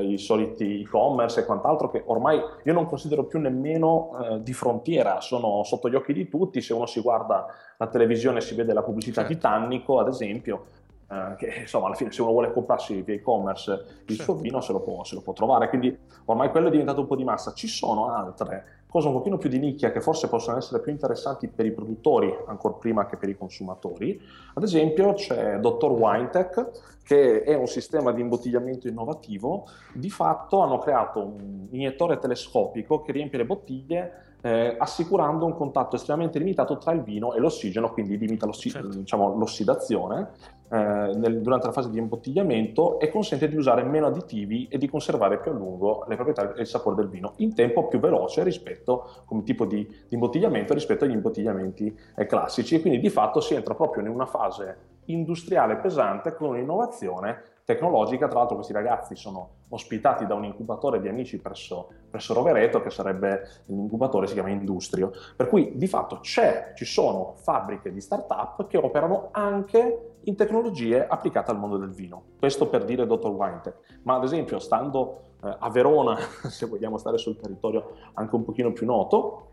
i 0.00 0.18
soliti 0.18 0.80
e-commerce 0.80 1.38
e 1.38 1.44
quant'altro, 1.44 1.88
che 1.88 2.02
ormai 2.04 2.42
io 2.64 2.72
non 2.72 2.86
considero 2.86 3.26
più 3.26 3.38
nemmeno 3.38 4.40
di 4.40 4.52
frontiera, 4.52 5.20
sono 5.20 5.62
sotto 5.62 5.88
gli 5.88 5.94
occhi 5.94 6.12
di 6.12 6.28
tutti, 6.28 6.60
se 6.60 6.72
uno 6.72 6.86
si 6.86 7.00
guarda 7.00 7.46
la 7.76 7.86
televisione 7.86 8.40
si 8.40 8.56
vede 8.56 8.72
la 8.72 8.82
pubblicità 8.82 9.20
certo. 9.20 9.32
di 9.32 9.38
Tannico, 9.38 10.00
ad 10.00 10.08
esempio, 10.08 10.64
eh, 11.08 11.34
che 11.36 11.60
insomma 11.60 11.86
alla 11.86 11.94
fine 11.94 12.10
se 12.10 12.22
uno 12.22 12.32
vuole 12.32 12.52
comprarsi 12.52 13.00
via 13.02 13.14
e-commerce 13.14 14.02
il 14.06 14.16
certo. 14.16 14.22
suo 14.22 14.34
vino 14.34 14.60
se 14.60 14.72
lo, 14.72 14.80
può, 14.80 15.04
se 15.04 15.14
lo 15.14 15.20
può 15.20 15.32
trovare, 15.32 15.68
quindi 15.68 15.96
ormai 16.24 16.50
quello 16.50 16.68
è 16.68 16.70
diventato 16.70 17.00
un 17.00 17.06
po' 17.06 17.16
di 17.16 17.24
massa. 17.24 17.52
Ci 17.52 17.68
sono 17.68 18.12
altre 18.12 18.84
cose 18.88 19.08
un 19.08 19.14
pochino 19.14 19.36
più 19.36 19.48
di 19.48 19.58
nicchia 19.58 19.92
che 19.92 20.00
forse 20.00 20.28
possono 20.28 20.56
essere 20.56 20.80
più 20.80 20.90
interessanti 20.90 21.48
per 21.48 21.66
i 21.66 21.72
produttori 21.72 22.34
ancora 22.46 22.74
prima 22.74 23.06
che 23.06 23.16
per 23.16 23.28
i 23.28 23.36
consumatori. 23.36 24.20
Ad 24.54 24.62
esempio 24.62 25.12
c'è 25.12 25.58
Dr. 25.58 25.90
Winetech 25.90 26.94
che 27.04 27.42
è 27.42 27.54
un 27.54 27.68
sistema 27.68 28.10
di 28.10 28.20
imbottigliamento 28.20 28.88
innovativo. 28.88 29.68
Di 29.94 30.10
fatto 30.10 30.60
hanno 30.60 30.78
creato 30.78 31.24
un 31.24 31.68
iniettore 31.70 32.18
telescopico 32.18 33.02
che 33.02 33.12
riempie 33.12 33.38
le 33.38 33.46
bottiglie 33.46 34.25
eh, 34.42 34.76
assicurando 34.78 35.44
un 35.44 35.54
contatto 35.54 35.96
estremamente 35.96 36.38
limitato 36.38 36.78
tra 36.78 36.92
il 36.92 37.02
vino 37.02 37.34
e 37.34 37.40
l'ossigeno, 37.40 37.92
quindi 37.92 38.16
limita 38.18 38.46
l'ossi- 38.46 38.70
certo. 38.70 38.88
diciamo, 38.88 39.36
l'ossidazione 39.36 40.30
eh, 40.68 40.76
nel, 41.14 41.40
durante 41.42 41.66
la 41.66 41.72
fase 41.72 41.90
di 41.90 41.98
imbottigliamento 41.98 42.98
e 42.98 43.10
consente 43.10 43.48
di 43.48 43.56
usare 43.56 43.82
meno 43.84 44.06
additivi 44.06 44.68
e 44.68 44.78
di 44.78 44.88
conservare 44.88 45.38
più 45.38 45.52
a 45.52 45.54
lungo 45.54 46.04
le 46.08 46.14
proprietà 46.14 46.54
e 46.54 46.60
il 46.60 46.66
sapore 46.66 46.96
del 46.96 47.08
vino 47.08 47.34
in 47.36 47.54
tempo 47.54 47.86
più 47.86 47.98
veloce 47.98 48.42
rispetto 48.42 49.22
come 49.24 49.42
tipo 49.42 49.64
di, 49.64 49.84
di 49.86 50.14
imbottigliamento 50.14 50.74
rispetto 50.74 51.04
agli 51.04 51.12
imbottigliamenti 51.12 51.96
eh, 52.16 52.26
classici 52.26 52.74
e 52.74 52.80
quindi 52.80 52.98
di 52.98 53.10
fatto 53.10 53.40
si 53.40 53.54
entra 53.54 53.74
proprio 53.74 54.02
in 54.02 54.08
una 54.08 54.26
fase 54.26 54.94
industriale 55.06 55.76
pesante 55.76 56.34
con 56.34 56.50
un'innovazione 56.50 57.54
tecnologica. 57.66 58.28
Tra 58.28 58.38
l'altro 58.38 58.54
questi 58.54 58.72
ragazzi 58.72 59.16
sono 59.16 59.50
ospitati 59.68 60.24
da 60.24 60.34
un 60.34 60.44
incubatore 60.44 61.00
di 61.00 61.08
amici 61.08 61.38
presso, 61.38 61.88
presso 62.08 62.32
Rovereto, 62.32 62.80
che 62.80 62.90
sarebbe 62.90 63.64
l'incubatore, 63.66 64.28
si 64.28 64.34
chiama 64.34 64.50
Industrio. 64.50 65.10
Per 65.34 65.48
cui 65.48 65.72
di 65.74 65.88
fatto 65.88 66.20
ci 66.22 66.84
sono 66.84 67.34
fabbriche 67.36 67.92
di 67.92 68.00
start-up 68.00 68.68
che 68.68 68.78
operano 68.78 69.28
anche 69.32 70.14
in 70.22 70.36
tecnologie 70.36 71.06
applicate 71.06 71.50
al 71.50 71.58
mondo 71.58 71.76
del 71.76 71.90
vino. 71.90 72.22
Questo 72.38 72.68
per 72.68 72.84
dire 72.84 73.06
Dr. 73.06 73.28
Winetech. 73.28 74.00
Ma 74.02 74.14
ad 74.14 74.24
esempio, 74.24 74.58
stando 74.60 75.32
eh, 75.42 75.56
a 75.58 75.68
Verona, 75.70 76.16
se 76.48 76.66
vogliamo 76.66 76.98
stare 76.98 77.18
sul 77.18 77.36
territorio 77.36 77.94
anche 78.14 78.34
un 78.34 78.44
pochino 78.44 78.72
più 78.72 78.86
noto, 78.86 79.48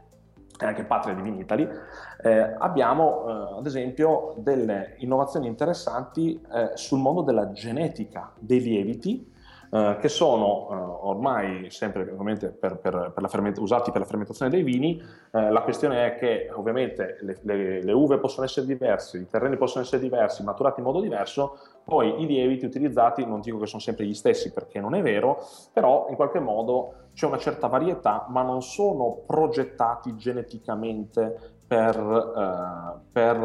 e 0.59 0.65
anche 0.65 0.83
patria 0.83 1.13
di 1.13 1.21
Vinitali, 1.21 1.67
eh, 2.21 2.55
abbiamo 2.57 3.25
eh, 3.27 3.57
ad 3.59 3.65
esempio 3.65 4.35
delle 4.37 4.95
innovazioni 4.97 5.47
interessanti 5.47 6.39
eh, 6.53 6.71
sul 6.75 6.99
mondo 6.99 7.21
della 7.21 7.51
genetica 7.51 8.31
dei 8.39 8.61
lieviti, 8.61 9.31
eh, 9.73 9.97
che 9.99 10.07
sono 10.07 10.67
eh, 10.69 10.75
ormai 10.75 11.71
sempre 11.71 12.03
ovviamente 12.03 12.49
per, 12.49 12.77
per, 12.77 13.11
per 13.11 13.27
ferment- 13.27 13.57
usati 13.57 13.89
per 13.89 14.01
la 14.01 14.05
fermentazione 14.05 14.51
dei 14.51 14.61
vini. 14.61 15.01
Eh, 15.31 15.49
la 15.49 15.61
questione 15.61 16.05
è 16.05 16.15
che 16.15 16.51
ovviamente 16.53 17.17
le, 17.21 17.39
le, 17.41 17.83
le, 17.83 17.91
uve 17.91 18.19
possono 18.19 18.45
essere 18.45 18.67
diverse, 18.67 19.17
i 19.17 19.27
terreni 19.27 19.57
possono 19.57 19.83
essere 19.83 19.99
diversi, 19.99 20.43
maturati 20.43 20.79
in 20.79 20.85
modo 20.85 21.01
diverso, 21.01 21.57
Poi 21.85 22.21
i 22.21 22.25
lieviti 22.25 22.65
utilizzati, 22.65 23.25
non 23.25 23.41
dico 23.41 23.57
che 23.57 23.65
sono 23.65 23.81
sempre 23.81 24.05
gli 24.05 24.13
stessi 24.13 24.51
perché 24.51 24.79
non 24.79 24.95
è 24.95 25.01
vero, 25.01 25.39
però 25.71 26.07
in 26.09 26.15
qualche 26.15 26.39
modo 26.39 26.95
c'è 27.13 27.25
una 27.25 27.37
certa 27.37 27.67
varietà, 27.67 28.25
ma 28.29 28.41
non 28.41 28.61
sono 28.61 29.21
progettati 29.25 30.15
geneticamente 30.15 31.53
per, 31.67 31.95
eh, 31.97 32.99
per 33.11 33.35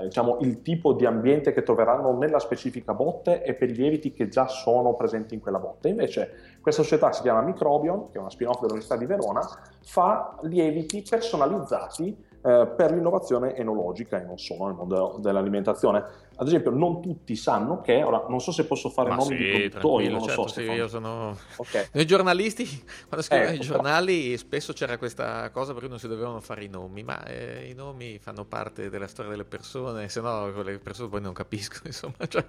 eh, 0.00 0.04
diciamo, 0.04 0.38
il 0.40 0.62
tipo 0.62 0.92
di 0.92 1.04
ambiente 1.04 1.52
che 1.52 1.62
troveranno 1.62 2.16
nella 2.16 2.38
specifica 2.38 2.94
botte 2.94 3.42
e 3.42 3.54
per 3.54 3.70
i 3.70 3.74
lieviti 3.74 4.12
che 4.12 4.28
già 4.28 4.46
sono 4.48 4.94
presenti 4.94 5.34
in 5.34 5.40
quella 5.40 5.58
botte. 5.58 5.88
Invece 5.88 6.58
questa 6.60 6.82
società 6.82 7.12
si 7.12 7.22
chiama 7.22 7.42
Microbion, 7.42 8.10
che 8.10 8.16
è 8.16 8.20
una 8.20 8.30
spin-off 8.30 8.60
dell'Università 8.60 8.96
di 8.96 9.06
Verona, 9.06 9.40
fa 9.82 10.38
lieviti 10.42 11.04
personalizzati 11.08 12.26
eh, 12.48 12.66
per 12.66 12.92
l'innovazione 12.92 13.54
enologica 13.54 14.18
e 14.18 14.24
non 14.24 14.38
solo 14.38 14.68
nel 14.68 14.74
mondo 14.74 15.18
dell'alimentazione. 15.20 16.02
Ad 16.36 16.46
esempio, 16.46 16.70
non 16.70 17.02
tutti 17.02 17.36
sanno 17.36 17.82
che, 17.82 18.02
ora 18.02 18.24
non 18.28 18.40
so 18.40 18.52
se 18.52 18.64
posso 18.64 18.88
fare 18.88 19.10
Ma 19.10 19.16
nomi 19.16 19.36
sì, 19.36 19.44
di 19.44 19.68
produttori, 19.68 20.08
non 20.08 20.22
certo, 20.22 20.46
so 20.46 20.48
sì, 20.48 20.62
io 20.62 20.88
sono... 20.88 21.36
Okay. 21.56 21.88
Noi 21.92 22.06
giornalisti, 22.06 22.64
quando 23.06 23.26
scrivono 23.26 23.50
ecco, 23.50 23.62
i 23.62 23.66
giornali, 23.66 24.38
spesso 24.38 24.72
c'era 24.72 24.96
questa 24.96 25.50
cosa 25.50 25.72
per 25.72 25.82
cui 25.82 25.90
non 25.90 25.98
si 25.98 26.08
dovevano 26.08 26.40
fare 26.40 26.64
i 26.64 26.68
nomi, 26.68 27.02
ma 27.02 27.22
eh, 27.26 27.68
i 27.68 27.74
nomi 27.74 28.18
fanno 28.18 28.46
parte 28.46 28.88
della 28.88 29.08
storia 29.08 29.30
delle 29.30 29.44
persone, 29.44 30.08
se 30.08 30.22
no 30.22 30.62
le 30.62 30.78
persone 30.78 31.10
poi 31.10 31.20
non 31.20 31.34
capiscono, 31.34 31.82
insomma. 31.86 32.14
Cioè, 32.26 32.46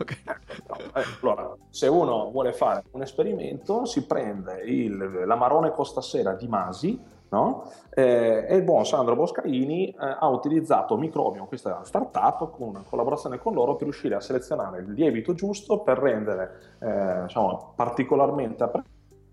okay. 0.00 0.18
no, 0.66 0.78
eh, 0.94 1.04
allora, 1.20 1.54
se 1.68 1.88
uno 1.88 2.30
vuole 2.30 2.54
fare 2.54 2.84
un 2.92 3.02
esperimento, 3.02 3.84
si 3.84 4.06
prende 4.06 4.62
il, 4.64 5.24
l'amarone 5.26 5.72
costasera 5.72 6.32
di 6.32 6.48
Masi, 6.48 7.20
No? 7.32 7.70
Eh, 7.94 8.44
e 8.46 8.56
il 8.56 8.62
buon 8.62 8.84
Sandro 8.84 9.16
Boscaini 9.16 9.88
eh, 9.88 9.94
ha 9.98 10.28
utilizzato 10.28 10.98
Microbion, 10.98 11.46
questa 11.48 11.82
startup, 11.82 12.50
con 12.50 12.68
una 12.68 12.84
collaborazione 12.86 13.38
con 13.38 13.54
loro 13.54 13.74
per 13.74 13.84
riuscire 13.84 14.14
a 14.14 14.20
selezionare 14.20 14.80
il 14.80 14.92
lievito 14.92 15.32
giusto 15.32 15.80
per 15.80 15.96
rendere 15.96 16.76
eh, 16.78 17.22
diciamo, 17.22 17.72
particolarmente 17.74 18.62
apprezzabile 18.62 18.91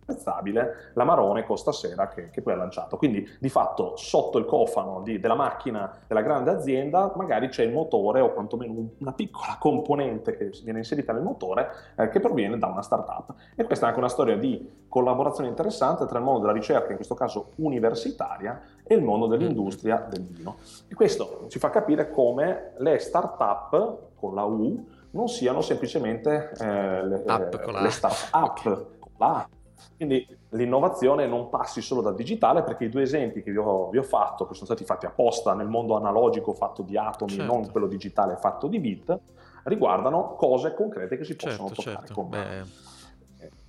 apprezzabile 0.09 0.91
l'amarone 0.93 1.45
con 1.45 1.57
stasera 1.57 2.07
che, 2.07 2.29
che, 2.31 2.41
poi 2.41 2.53
ha 2.53 2.57
lanciato. 2.57 2.97
Quindi 2.97 3.27
di 3.39 3.49
fatto 3.49 3.95
sotto 3.95 4.37
il 4.39 4.45
cofano 4.45 5.01
di, 5.01 5.19
della 5.19 5.35
macchina 5.35 5.93
della 6.07 6.21
grande 6.21 6.49
azienda 6.51 7.11
magari 7.15 7.49
c'è 7.49 7.63
il 7.63 7.71
motore 7.71 8.19
o 8.19 8.33
quantomeno 8.33 8.89
una 8.97 9.13
piccola 9.13 9.57
componente 9.59 10.35
che 10.35 10.51
viene 10.63 10.79
inserita 10.79 11.13
nel 11.13 11.23
motore 11.23 11.69
eh, 11.95 12.09
che 12.09 12.19
proviene 12.19 12.57
da 12.57 12.67
una 12.67 12.81
startup. 12.81 13.33
E 13.55 13.63
questa 13.63 13.85
è 13.85 13.87
anche 13.89 13.99
una 13.99 14.09
storia 14.09 14.37
di 14.37 14.77
collaborazione 14.87 15.49
interessante 15.49 16.05
tra 16.05 16.17
il 16.17 16.23
mondo 16.23 16.41
della 16.41 16.53
ricerca, 16.53 16.89
in 16.89 16.95
questo 16.95 17.13
caso 17.13 17.51
universitaria, 17.55 18.61
e 18.83 18.95
il 18.95 19.03
mondo 19.03 19.27
dell'industria 19.27 20.07
del 20.09 20.23
vino. 20.23 20.57
E 20.87 20.95
questo 20.95 21.45
ci 21.49 21.59
fa 21.59 21.69
capire 21.69 22.09
come 22.09 22.73
le 22.77 22.97
startup 22.97 24.07
con 24.15 24.33
la 24.33 24.43
U 24.43 24.97
non 25.11 25.27
siano 25.27 25.61
semplicemente 25.61 26.51
eh, 26.59 27.05
le, 27.05 27.23
eh, 27.23 27.81
le 27.81 27.89
start-up 27.89 28.59
okay. 28.59 28.85
con 28.99 29.11
la 29.17 29.47
quindi 29.95 30.25
l'innovazione 30.49 31.27
non 31.27 31.49
passi 31.49 31.81
solo 31.81 32.01
dal 32.01 32.15
digitale, 32.15 32.63
perché 32.63 32.85
i 32.85 32.89
due 32.89 33.03
esempi 33.03 33.41
che 33.41 33.51
vi 33.51 33.57
ho, 33.57 33.89
vi 33.89 33.97
ho, 33.97 34.03
fatto, 34.03 34.47
che 34.47 34.53
sono 34.53 34.65
stati 34.65 34.83
fatti 34.83 35.05
apposta 35.05 35.53
nel 35.53 35.67
mondo 35.67 35.95
analogico 35.95 36.53
fatto 36.53 36.81
di 36.81 36.97
atomi, 36.97 37.31
certo. 37.31 37.53
non 37.53 37.69
quello 37.69 37.87
digitale 37.87 38.35
fatto 38.37 38.67
di 38.67 38.79
bit, 38.79 39.17
riguardano 39.63 40.35
cose 40.35 40.73
concrete 40.73 41.17
che 41.17 41.23
si 41.23 41.35
possono 41.35 41.67
certo, 41.67 41.81
toccare 41.81 42.07
certo. 42.07 42.13
con 42.13 42.29
mano. 42.29 42.65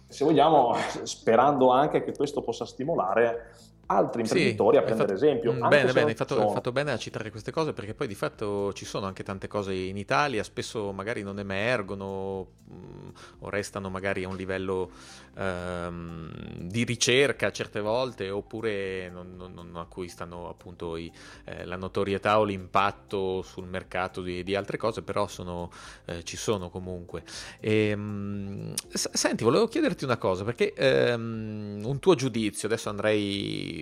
Se 0.07 0.25
vogliamo, 0.25 0.75
sperando 1.05 1.71
anche 1.71 2.03
che 2.03 2.15
questo 2.15 2.43
possa 2.43 2.65
stimolare 2.65 3.53
altri 3.91 4.23
imprenditori 4.23 4.77
sì, 4.77 4.83
a 4.83 4.85
prendere 4.85 5.09
fatto, 5.09 5.25
esempio. 5.25 5.53
Mm, 5.53 5.69
bene, 5.69 5.93
bene, 5.93 6.11
hai 6.11 6.15
fatto, 6.15 6.49
fatto, 6.49 6.73
bene 6.73 6.93
a 6.93 6.97
citare 6.97 7.31
queste 7.31 7.51
cose 7.51 7.73
perché 7.73 7.93
poi 7.93 8.07
di 8.07 8.15
fatto 8.15 8.73
ci 8.73 8.85
sono 8.85 9.07
anche 9.07 9.25
tante 9.25 9.49
cose 9.49 9.75
in 9.75 9.97
Italia, 9.97 10.45
spesso 10.45 10.93
magari 10.93 11.23
non 11.23 11.41
emergono 11.41 12.47
mh, 12.69 12.75
mm, 12.75 13.09
o 13.41 13.49
restano 13.51 13.91
magari 13.91 14.23
a 14.23 14.29
un 14.29 14.37
livello 14.37 14.91
ehm, 15.37 16.31
di 16.59 16.85
ricerca 16.85 17.51
certe 17.51 17.81
volte 17.81 18.31
oppure 18.31 19.11
non, 19.11 19.35
non, 19.37 19.53
non 19.53 19.77
acquistano 19.77 20.49
appunto 20.49 20.97
i, 20.97 21.11
eh, 21.45 21.65
la 21.65 21.77
notorietà 21.77 22.39
o 22.39 22.45
l'impatto 22.45 23.43
sul 23.43 23.67
mercato 23.67 24.23
di, 24.23 24.45
di 24.45 24.55
altre 24.55 24.77
cose, 24.77 25.03
però 25.03 25.27
sono, 25.27 25.71
eh, 26.05 26.23
ci 26.23 26.37
sono 26.37 26.71
comunque. 26.71 27.25
E, 27.59 27.89
ehm, 27.89 27.99
mh, 28.01 28.75
senti, 28.93 29.43
volevo 29.43 29.67
chiederti 29.67 30.05
una 30.05 30.17
cosa 30.17 30.45
perché 30.45 30.73
ehm, 30.75 31.83
un 31.85 31.99
tuo 31.99 32.15
giudizio, 32.15 32.69
adesso 32.69 32.89
andrei 32.89 33.80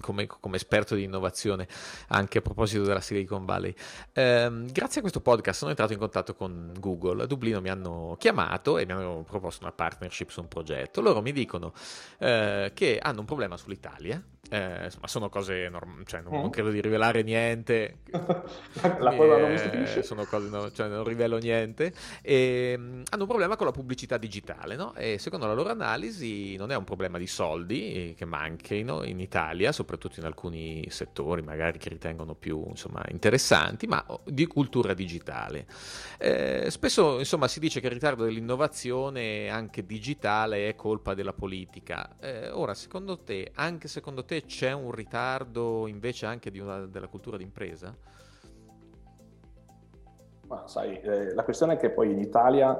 come, 0.00 0.26
come, 0.26 0.56
esperto 0.56 0.94
di 0.94 1.04
innovazione 1.04 1.66
anche 2.08 2.38
a 2.38 2.40
proposito 2.40 2.82
della 2.82 3.00
Silicon 3.00 3.44
Valley. 3.44 3.74
Eh, 4.12 4.64
grazie 4.70 4.98
a 4.98 5.00
questo 5.00 5.20
podcast 5.20 5.58
sono 5.58 5.70
entrato 5.70 5.92
in 5.92 5.98
contatto 5.98 6.34
con 6.34 6.72
Google. 6.78 7.22
A 7.22 7.26
Dublino 7.26 7.60
mi 7.60 7.68
hanno 7.68 8.16
chiamato 8.18 8.78
e 8.78 8.86
mi 8.86 8.92
hanno 8.92 9.24
proposto 9.26 9.62
una 9.64 9.72
partnership 9.72 10.30
su 10.30 10.40
un 10.40 10.48
progetto. 10.48 11.00
Loro 11.00 11.22
mi 11.22 11.32
dicono 11.32 11.72
eh, 12.18 12.72
che 12.74 12.98
hanno 13.00 13.20
un 13.20 13.26
problema 13.26 13.56
sull'Italia 13.56 14.22
eh, 14.52 14.84
insomma, 14.84 15.06
sono 15.06 15.28
cose 15.28 15.68
normali, 15.68 16.04
cioè, 16.06 16.22
non, 16.22 16.32
mm. 16.32 16.40
non, 16.40 16.50
credo 16.50 16.70
di 16.70 16.80
rivelare 16.80 17.22
niente. 17.22 17.98
la 18.10 19.14
cosa 19.14 19.38
non 19.38 19.50
mi 19.52 19.58
stupisce. 19.58 20.02
Sono 20.02 20.24
cose, 20.24 20.48
no, 20.48 20.72
cioè, 20.72 20.88
non 20.88 21.04
rivelo 21.04 21.38
niente. 21.38 21.92
E, 22.20 22.74
um, 22.76 23.02
hanno 23.10 23.22
un 23.22 23.28
problema 23.28 23.56
con 23.56 23.66
la 23.66 23.72
pubblicità 23.72 24.16
digitale, 24.16 24.74
no? 24.74 24.94
E 24.94 25.18
secondo 25.18 25.46
la 25.46 25.54
loro 25.54 25.70
analisi 25.70 26.56
non 26.56 26.72
è 26.72 26.76
un 26.76 26.84
problema 26.84 27.16
di 27.18 27.28
soldi 27.28 28.14
che 28.16 28.24
manchino 28.24 29.04
in 29.04 29.20
Italia, 29.30 29.70
soprattutto 29.70 30.18
in 30.18 30.26
alcuni 30.26 30.84
settori 30.90 31.40
magari 31.40 31.78
che 31.78 31.88
ritengono 31.88 32.34
più 32.34 32.64
insomma, 32.66 33.00
interessanti, 33.10 33.86
ma 33.86 34.04
di 34.24 34.44
cultura 34.46 34.92
digitale. 34.92 35.66
Eh, 36.18 36.66
spesso 36.68 37.20
insomma, 37.20 37.46
si 37.46 37.60
dice 37.60 37.78
che 37.78 37.86
il 37.86 37.92
ritardo 37.92 38.24
dell'innovazione 38.24 39.48
anche 39.48 39.86
digitale 39.86 40.68
è 40.68 40.74
colpa 40.74 41.14
della 41.14 41.32
politica. 41.32 42.16
Eh, 42.18 42.50
ora, 42.50 42.74
secondo 42.74 43.22
te, 43.22 43.52
anche 43.54 43.86
secondo 43.86 44.24
te 44.24 44.42
c'è 44.42 44.72
un 44.72 44.90
ritardo 44.90 45.86
invece 45.86 46.26
anche 46.26 46.50
una, 46.58 46.86
della 46.86 47.06
cultura 47.06 47.36
d'impresa? 47.36 47.96
Ma 50.48 50.66
sai, 50.66 50.98
eh, 51.00 51.32
la 51.32 51.44
questione 51.44 51.74
è 51.74 51.76
che 51.76 51.90
poi 51.90 52.10
in 52.10 52.18
Italia 52.18 52.76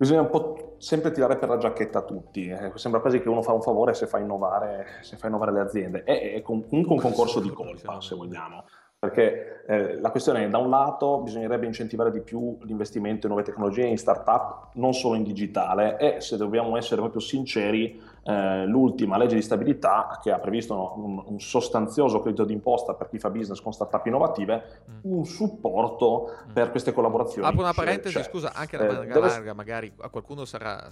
bisogna 0.00 0.22
un 0.22 0.30
po' 0.30 0.76
sempre 0.78 1.10
tirare 1.10 1.36
per 1.36 1.50
la 1.50 1.58
giacchetta 1.58 1.98
a 1.98 2.02
tutti. 2.02 2.48
Eh. 2.48 2.72
Sembra 2.76 3.02
quasi 3.02 3.20
che 3.20 3.28
uno 3.28 3.42
fa 3.42 3.52
un 3.52 3.60
favore 3.60 3.92
se 3.92 4.06
fa 4.06 4.18
innovare, 4.18 4.86
se 5.02 5.16
fa 5.16 5.26
innovare 5.26 5.52
le 5.52 5.60
aziende. 5.60 6.04
È, 6.04 6.32
è 6.32 6.40
comunque 6.40 6.94
un 6.94 6.98
concorso 6.98 7.38
di 7.38 7.50
colpa, 7.50 8.00
se 8.00 8.14
vogliamo. 8.14 8.64
Perché 8.98 9.62
eh, 9.66 10.00
la 10.00 10.10
questione 10.10 10.44
è, 10.44 10.48
da 10.48 10.56
un 10.56 10.70
lato, 10.70 11.20
bisognerebbe 11.20 11.66
incentivare 11.66 12.10
di 12.10 12.22
più 12.22 12.56
l'investimento 12.62 13.26
in 13.26 13.32
nuove 13.32 13.46
tecnologie, 13.46 13.84
in 13.86 13.98
start-up, 13.98 14.70
non 14.74 14.94
solo 14.94 15.16
in 15.16 15.22
digitale, 15.22 15.98
e 15.98 16.20
se 16.22 16.38
dobbiamo 16.38 16.78
essere 16.78 17.00
proprio 17.00 17.20
sinceri, 17.20 18.00
eh, 18.22 18.66
l'ultima 18.66 19.16
legge 19.16 19.34
di 19.34 19.42
stabilità 19.42 20.18
che 20.22 20.30
ha 20.30 20.38
previsto 20.38 20.92
un, 20.96 21.22
un, 21.24 21.40
sostanzioso 21.40 22.20
credito 22.20 22.44
d'imposta 22.44 22.94
per 22.94 23.08
chi 23.08 23.18
fa 23.18 23.30
business 23.30 23.60
con 23.60 23.72
start-up 23.72 24.04
innovative, 24.06 24.82
mm. 24.90 24.98
un 25.02 25.24
supporto 25.24 26.30
mm. 26.48 26.52
per 26.52 26.70
queste 26.70 26.92
collaborazioni. 26.92 27.46
Apro 27.46 27.60
una 27.60 27.72
parentesi, 27.72 28.14
cioè, 28.14 28.24
scusa, 28.24 28.52
anche 28.52 28.76
la 28.76 29.02
eh, 29.02 29.18
larga, 29.18 29.54
magari 29.54 29.92
a 30.00 30.08
qualcuno 30.08 30.44
sarà... 30.44 30.86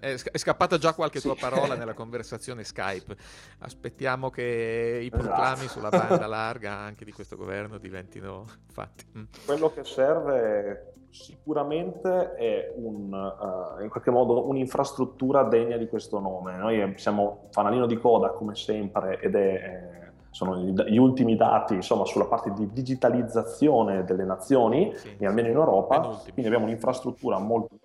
È, 0.00 0.14
è 0.14 0.38
scappata 0.38 0.76
già 0.76 0.92
qualche 0.94 1.20
sì. 1.20 1.26
tua 1.26 1.36
parola 1.36 1.74
nella 1.76 1.94
conversazione 1.94 2.64
Skype. 2.64 3.16
Aspettiamo 3.60 4.30
che 4.30 5.00
i 5.02 5.10
proclami 5.10 5.64
esatto. 5.64 5.68
sulla 5.68 5.88
banda 5.88 6.26
larga 6.28 6.72
anche 6.72 7.04
di 7.04 7.12
questo 7.12 7.36
governo 7.36 7.78
diventino 7.78 8.44
fatti. 8.70 9.06
Mm. 9.16 9.24
Quello 9.46 9.72
che 9.72 9.84
serve 9.84 10.92
sicuramente 11.22 12.34
è 12.34 12.72
un, 12.76 13.12
uh, 13.12 13.82
in 13.82 13.88
qualche 13.88 14.10
modo 14.10 14.46
un'infrastruttura 14.46 15.44
degna 15.44 15.76
di 15.76 15.88
questo 15.88 16.18
nome. 16.20 16.56
Noi 16.56 16.92
siamo 16.96 17.46
fanalino 17.50 17.86
di 17.86 17.96
coda 17.96 18.30
come 18.30 18.54
sempre 18.54 19.18
ed 19.20 19.34
è, 19.34 19.52
eh, 19.54 20.12
sono 20.30 20.56
gli 20.58 20.98
ultimi 20.98 21.34
dati 21.34 21.74
insomma, 21.74 22.04
sulla 22.04 22.26
parte 22.26 22.52
di 22.52 22.70
digitalizzazione 22.70 24.04
delle 24.04 24.24
nazioni, 24.24 24.94
sì. 24.94 25.24
almeno 25.24 25.48
in 25.48 25.56
Europa, 25.56 26.00
quindi 26.22 26.46
abbiamo 26.46 26.64
un'infrastruttura 26.64 27.38
molto 27.38 27.78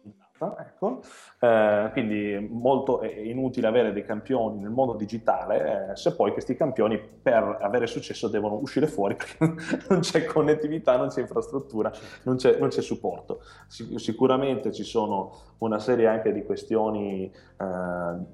Ecco. 0.60 1.02
Eh, 1.40 1.90
quindi 1.92 2.48
molto 2.50 3.02
è 3.02 3.14
inutile 3.20 3.68
avere 3.68 3.92
dei 3.94 4.04
campioni 4.04 4.60
nel 4.60 4.70
mondo 4.72 4.94
digitale 4.96 5.92
eh, 5.92 5.96
se 5.96 6.16
poi 6.16 6.32
questi 6.32 6.56
campioni 6.56 7.00
per 7.00 7.60
avere 7.62 7.88
successo 7.88 8.28
devono 8.28 8.56
uscire 8.56 8.88
fuori 8.88 9.16
perché 9.16 9.86
non 9.90 10.00
c'è 10.00 10.26
connettività, 10.26 10.98
non 10.98 11.10
c'è 11.10 11.22
infrastruttura, 11.22 11.92
non 12.24 12.38
c'è, 12.38 12.58
non 12.58 12.70
c'è 12.70 12.82
supporto. 12.82 13.42
Sic- 13.68 14.00
sicuramente 14.00 14.72
ci 14.72 14.84
sono 14.84 15.51
una 15.62 15.80
serie 15.80 16.08
anche 16.08 16.32
di 16.34 16.44
questioni 16.44 17.26
eh, 17.26 17.66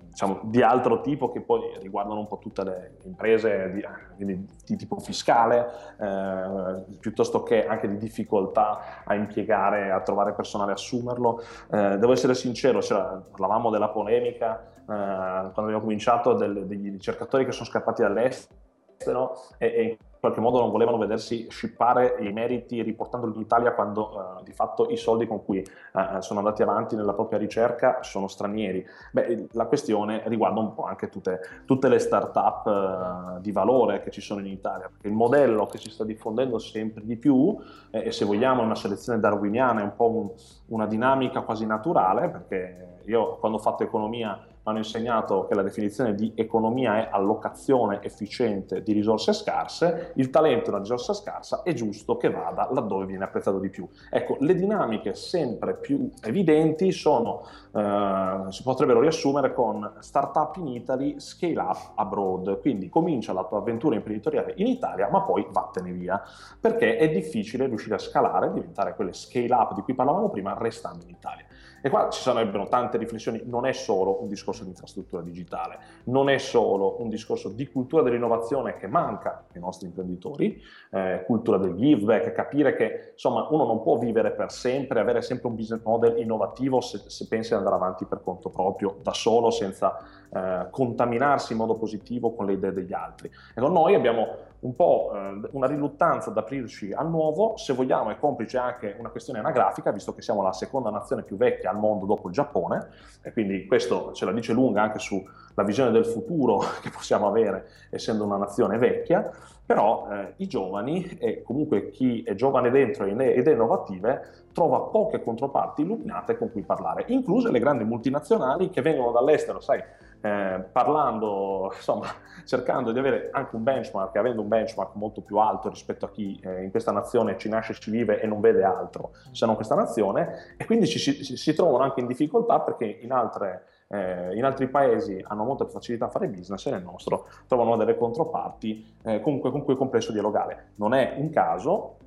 diciamo, 0.10 0.39
di 0.43 0.62
altro 0.62 1.01
tipo 1.01 1.31
che 1.31 1.41
poi 1.41 1.62
riguardano 1.81 2.19
un 2.19 2.27
po' 2.27 2.38
tutte 2.38 2.63
le 2.63 2.98
imprese 3.03 3.72
di, 4.15 4.25
di, 4.25 4.48
di 4.65 4.75
tipo 4.75 4.98
fiscale, 5.00 5.67
eh, 6.00 6.84
piuttosto 7.00 7.43
che 7.43 7.65
anche 7.65 7.89
di 7.89 7.98
difficoltà 7.98 9.03
a 9.03 9.13
impiegare, 9.15 9.91
a 9.91 10.00
trovare 10.01 10.34
personale, 10.34 10.72
assumerlo. 10.72 11.41
Eh, 11.69 11.98
devo 11.98 12.13
essere 12.13 12.34
sincero, 12.34 12.81
cioè, 12.81 13.19
parlavamo 13.29 13.69
della 13.69 13.89
polemica 13.89 14.63
eh, 14.81 14.86
quando 14.86 15.63
abbiamo 15.63 15.81
cominciato 15.81 16.34
del, 16.34 16.65
degli 16.65 16.89
ricercatori 16.89 17.43
che 17.43 17.51
sono 17.51 17.65
scappati 17.65 18.03
dall'estero 18.03 19.38
e, 19.57 19.67
e 19.67 19.98
qualche 20.27 20.41
modo 20.41 20.60
non 20.60 20.72
volevano 20.72 20.98
vedersi 20.98 21.48
scippare 21.50 22.17
i 22.19 22.34
meriti 22.34 22.81
riportandoli 22.81 23.36
in 23.36 23.41
Italia 23.41 23.74
quando 23.74 24.38
uh, 24.39 24.43
di 24.43 24.51
fatto 24.51 24.89
i 24.89 24.98
soldi 24.98 25.25
con 25.25 25.43
cui 25.46 25.60
uh, 25.60 26.19
sono 26.19 26.39
andati 26.39 26.62
avanti 26.62 26.96
nella 26.98 27.13
propria 27.13 27.39
ricerca 27.39 28.00
sono 28.01 28.27
stranieri. 28.27 28.86
Beh, 29.12 29.48
la 29.51 29.65
questione 29.67 30.24
riguarda 30.25 30.60
un 30.60 30.74
po' 30.74 30.84
anche 30.84 31.07
tutte, 31.07 31.39
tutte 31.65 31.88
le 31.88 32.00
start-up 32.00 32.65
uh, 32.65 33.41
di 33.41 33.53
valore 33.53 34.01
che 34.01 34.12
ci 34.12 34.19
sono 34.19 34.41
in 34.41 34.48
Italia, 34.48 34.89
perché 34.89 35.07
il 35.07 35.13
modello 35.13 35.65
che 35.65 35.77
si 35.77 35.89
sta 35.89 36.03
diffondendo 36.03 36.60
sempre 36.60 37.05
di 37.05 37.15
più, 37.15 37.55
eh, 37.91 38.07
e 38.07 38.12
se 38.12 38.25
vogliamo 38.25 38.62
è 38.62 38.65
una 38.65 38.75
selezione 38.75 39.19
darwiniana, 39.19 39.79
è 39.79 39.84
un 39.84 39.96
po' 39.96 40.10
un, 40.10 40.29
una 40.75 40.88
dinamica 40.88 41.41
quasi 41.41 41.65
naturale, 41.65 42.27
perché 42.27 43.00
io 43.05 43.38
quando 43.38 43.57
ho 43.57 43.62
fatto 43.62 43.84
economia 43.84 44.46
hanno 44.67 44.79
insegnato 44.79 45.45
che 45.47 45.55
la 45.55 45.62
definizione 45.62 46.13
di 46.13 46.33
economia 46.36 46.97
è 46.97 47.09
allocazione 47.12 48.01
efficiente 48.03 48.83
di 48.83 48.91
risorse 48.91 49.31
scarse, 49.31 50.12
il 50.15 50.29
talento 50.29 50.67
è 50.67 50.69
una 50.69 50.79
risorsa 50.79 51.13
scarsa, 51.13 51.63
è 51.63 51.74
giusto 51.74 52.17
che 52.17 52.29
vada 52.29 52.67
laddove 52.71 53.05
viene 53.05 53.24
apprezzato 53.24 53.59
di 53.59 53.69
più. 53.69 53.88
Ecco, 54.09 54.36
le 54.41 54.55
dinamiche 54.55 55.15
sempre 55.15 55.75
più 55.75 56.09
evidenti 56.21 56.91
sono, 56.91 57.45
eh, 57.74 58.45
si 58.50 58.62
potrebbero 58.63 59.00
riassumere 59.00 59.53
con 59.53 59.89
startup 60.00 60.57
in 60.57 60.67
Italy, 60.67 61.17
scale 61.19 61.59
up 61.59 61.91
abroad, 61.95 62.59
quindi 62.59 62.89
comincia 62.89 63.31
la 63.31 63.45
tua 63.45 63.59
avventura 63.59 63.95
imprenditoriale 63.95 64.53
in 64.57 64.67
Italia, 64.67 65.07
ma 65.09 65.21
poi 65.21 65.47
vattene 65.50 65.91
via, 65.91 66.21
perché 66.59 66.97
è 66.97 67.09
difficile 67.09 67.67
riuscire 67.67 67.95
a 67.95 68.00
scalare, 68.00 68.51
diventare 68.51 68.95
quelle 68.95 69.13
scale 69.13 69.53
up 69.53 69.74
di 69.75 69.81
cui 69.81 69.93
parlavamo 69.93 70.29
prima, 70.29 70.57
restando 70.57 71.05
in 71.05 71.12
Italia. 71.12 71.45
E 71.81 71.89
qua 71.89 72.10
ci 72.10 72.22
sarebbero 72.22 72.67
tante 72.67 72.98
riflessioni, 72.98 73.41
non 73.46 73.65
è 73.65 73.72
solo 73.72 74.22
un 74.22 74.27
discorso 74.27 74.63
di 74.63 74.69
infrastruttura 74.69 75.22
digitale, 75.22 75.79
non 76.05 76.29
è 76.29 76.38
solo 76.38 77.01
un 77.01 77.10
discorso 77.10 77.50
di 77.50 77.67
cultura 77.67 78.01
dell'innovazione 78.01 78.77
che 78.77 78.88
manca 78.88 79.46
ai 79.53 79.60
nostri 79.60 79.88
imprenditori, 79.88 80.62
eh, 80.91 81.24
cultura 81.25 81.57
del 81.57 81.75
give 81.75 82.03
back, 82.03 82.31
capire 82.31 82.75
che 82.75 83.12
insomma 83.13 83.48
uno 83.50 83.65
non 83.65 83.81
può 83.81 83.98
vivere 83.98 84.31
per 84.31 84.51
sempre, 84.51 85.00
avere 85.00 85.22
sempre 85.22 85.48
un 85.48 85.55
business 85.55 85.84
model 85.84 86.19
innovativo 86.19 86.81
se, 86.81 87.01
se 87.05 87.27
pensi 87.27 87.53
ad 87.53 87.60
andare 87.60 87.75
avanti 87.75 88.05
per 88.05 88.22
conto 88.24 88.50
proprio, 88.50 88.98
da 89.01 89.13
solo, 89.13 89.51
senza 89.51 89.98
eh, 90.29 90.67
contaminarsi 90.69 91.53
in 91.53 91.60
modo 91.60 91.75
positivo 91.75 92.34
con 92.34 92.46
le 92.46 92.53
idee 92.53 92.74
degli 92.74 92.93
altri. 92.93 93.31
Ecco, 93.53 93.67
noi 93.69 93.96
abbiamo 93.96 94.27
un 94.60 94.75
po' 94.75 95.12
eh, 95.13 95.50
una 95.51 95.67
riluttanza 95.67 96.29
ad 96.29 96.38
aprirci 96.38 96.91
al 96.91 97.10
nuovo, 97.10 97.57
se 97.57 97.74
vogliamo 97.74 98.10
è 98.10 98.17
complice 98.17 98.57
anche 98.57 98.96
una 98.98 99.10
questione 99.10 99.39
anagrafica, 99.39 99.91
visto 99.91 100.13
che 100.13 100.22
siamo 100.22 100.41
la 100.41 100.53
seconda 100.53 100.89
nazione 100.89 101.24
più 101.24 101.38
vecchia 101.38 101.69
al 101.69 101.77
mondo 101.77 102.05
dopo 102.05 102.27
il 102.27 102.34
Giappone, 102.34 102.88
e 103.22 103.31
quindi 103.31 103.65
questo 103.67 104.12
ce 104.13 104.25
la 104.25 104.31
dice 104.31 104.53
lunga 104.53 104.81
anche 104.81 105.00
sulla 105.00 105.63
visione 105.63 105.91
del 105.91 106.05
futuro 106.05 106.60
che 106.81 106.89
possiamo 106.89 107.27
avere 107.27 107.67
essendo 107.89 108.24
una 108.24 108.38
nazione 108.38 108.77
vecchia, 108.77 109.29
però 109.67 110.07
eh, 110.09 110.33
i 110.38 110.47
giovani 110.47 111.03
e 111.19 111.43
comunque 111.43 111.89
chi 111.89 112.24
è 112.24 112.33
giovane 112.36 112.71
dentro 112.71 113.05
ed 113.05 113.19
è 113.19 113.51
innovative 113.51 114.45
trova 114.53 114.79
poche 114.79 115.21
controparti 115.21 115.81
illuminate 115.81 116.38
con 116.38 116.51
cui 116.51 116.63
parlare, 116.63 117.03
incluse 117.09 117.51
le 117.51 117.59
grandi 117.59 117.83
multinazionali 117.83 118.69
che 118.69 118.81
vengono 118.81 119.12
dall'estero, 119.12 119.59
sai, 119.59 119.83
eh, 120.21 120.63
parlando, 120.71 121.71
insomma, 121.75 122.07
cercando 122.45 122.91
di 122.91 122.97
avere 122.97 123.29
anche 123.31 123.55
un 123.55 123.63
benchmark, 123.63 124.15
avendo 124.15 124.41
un 124.41 124.47
benchmark 124.47 124.95
molto 124.95 125.21
più 125.21 125.38
alto 125.38 125.69
rispetto 125.69 126.05
a 126.05 126.09
chi 126.09 126.39
eh, 126.41 126.63
in 126.63 126.71
questa 126.71 126.91
nazione 126.91 127.38
ci 127.38 127.50
nasce, 127.50 127.74
ci 127.74 127.91
vive 127.91 128.19
e 128.19 128.25
non 128.25 128.39
vede 128.39 128.63
altro 128.63 129.12
se 129.31 129.45
non 129.45 129.55
questa 129.55 129.75
nazione, 129.75 130.55
e 130.57 130.65
quindi 130.65 130.88
ci, 130.88 130.97
si, 130.97 131.38
si 131.38 131.53
trovano 131.53 131.83
anche 131.83 132.00
in 132.00 132.07
difficoltà 132.07 132.62
perché 132.62 132.86
in, 132.86 133.12
altre, 133.12 133.65
eh, 133.89 134.36
in 134.36 134.44
altri 134.44 134.67
paesi 134.67 135.24
hanno 135.27 135.44
molta 135.44 135.63
più 135.63 135.74
facilità 135.74 136.06
a 136.06 136.10
fare 136.10 136.27
business 136.27 136.65
e 136.65 136.72
nel 136.72 136.84
nostro 136.84 137.27
trovano 137.48 137.77
delle 137.77 137.96
controparti 137.96 138.98
eh, 139.03 139.22
comunque 139.22 139.51
con 139.51 139.63
cui 139.63 139.75
è 139.75 139.77
complesso 139.77 140.12
dialogare. 140.12 140.72
Non 140.75 140.94
è 140.94 141.15
un 141.17 141.29
caso 141.29 141.98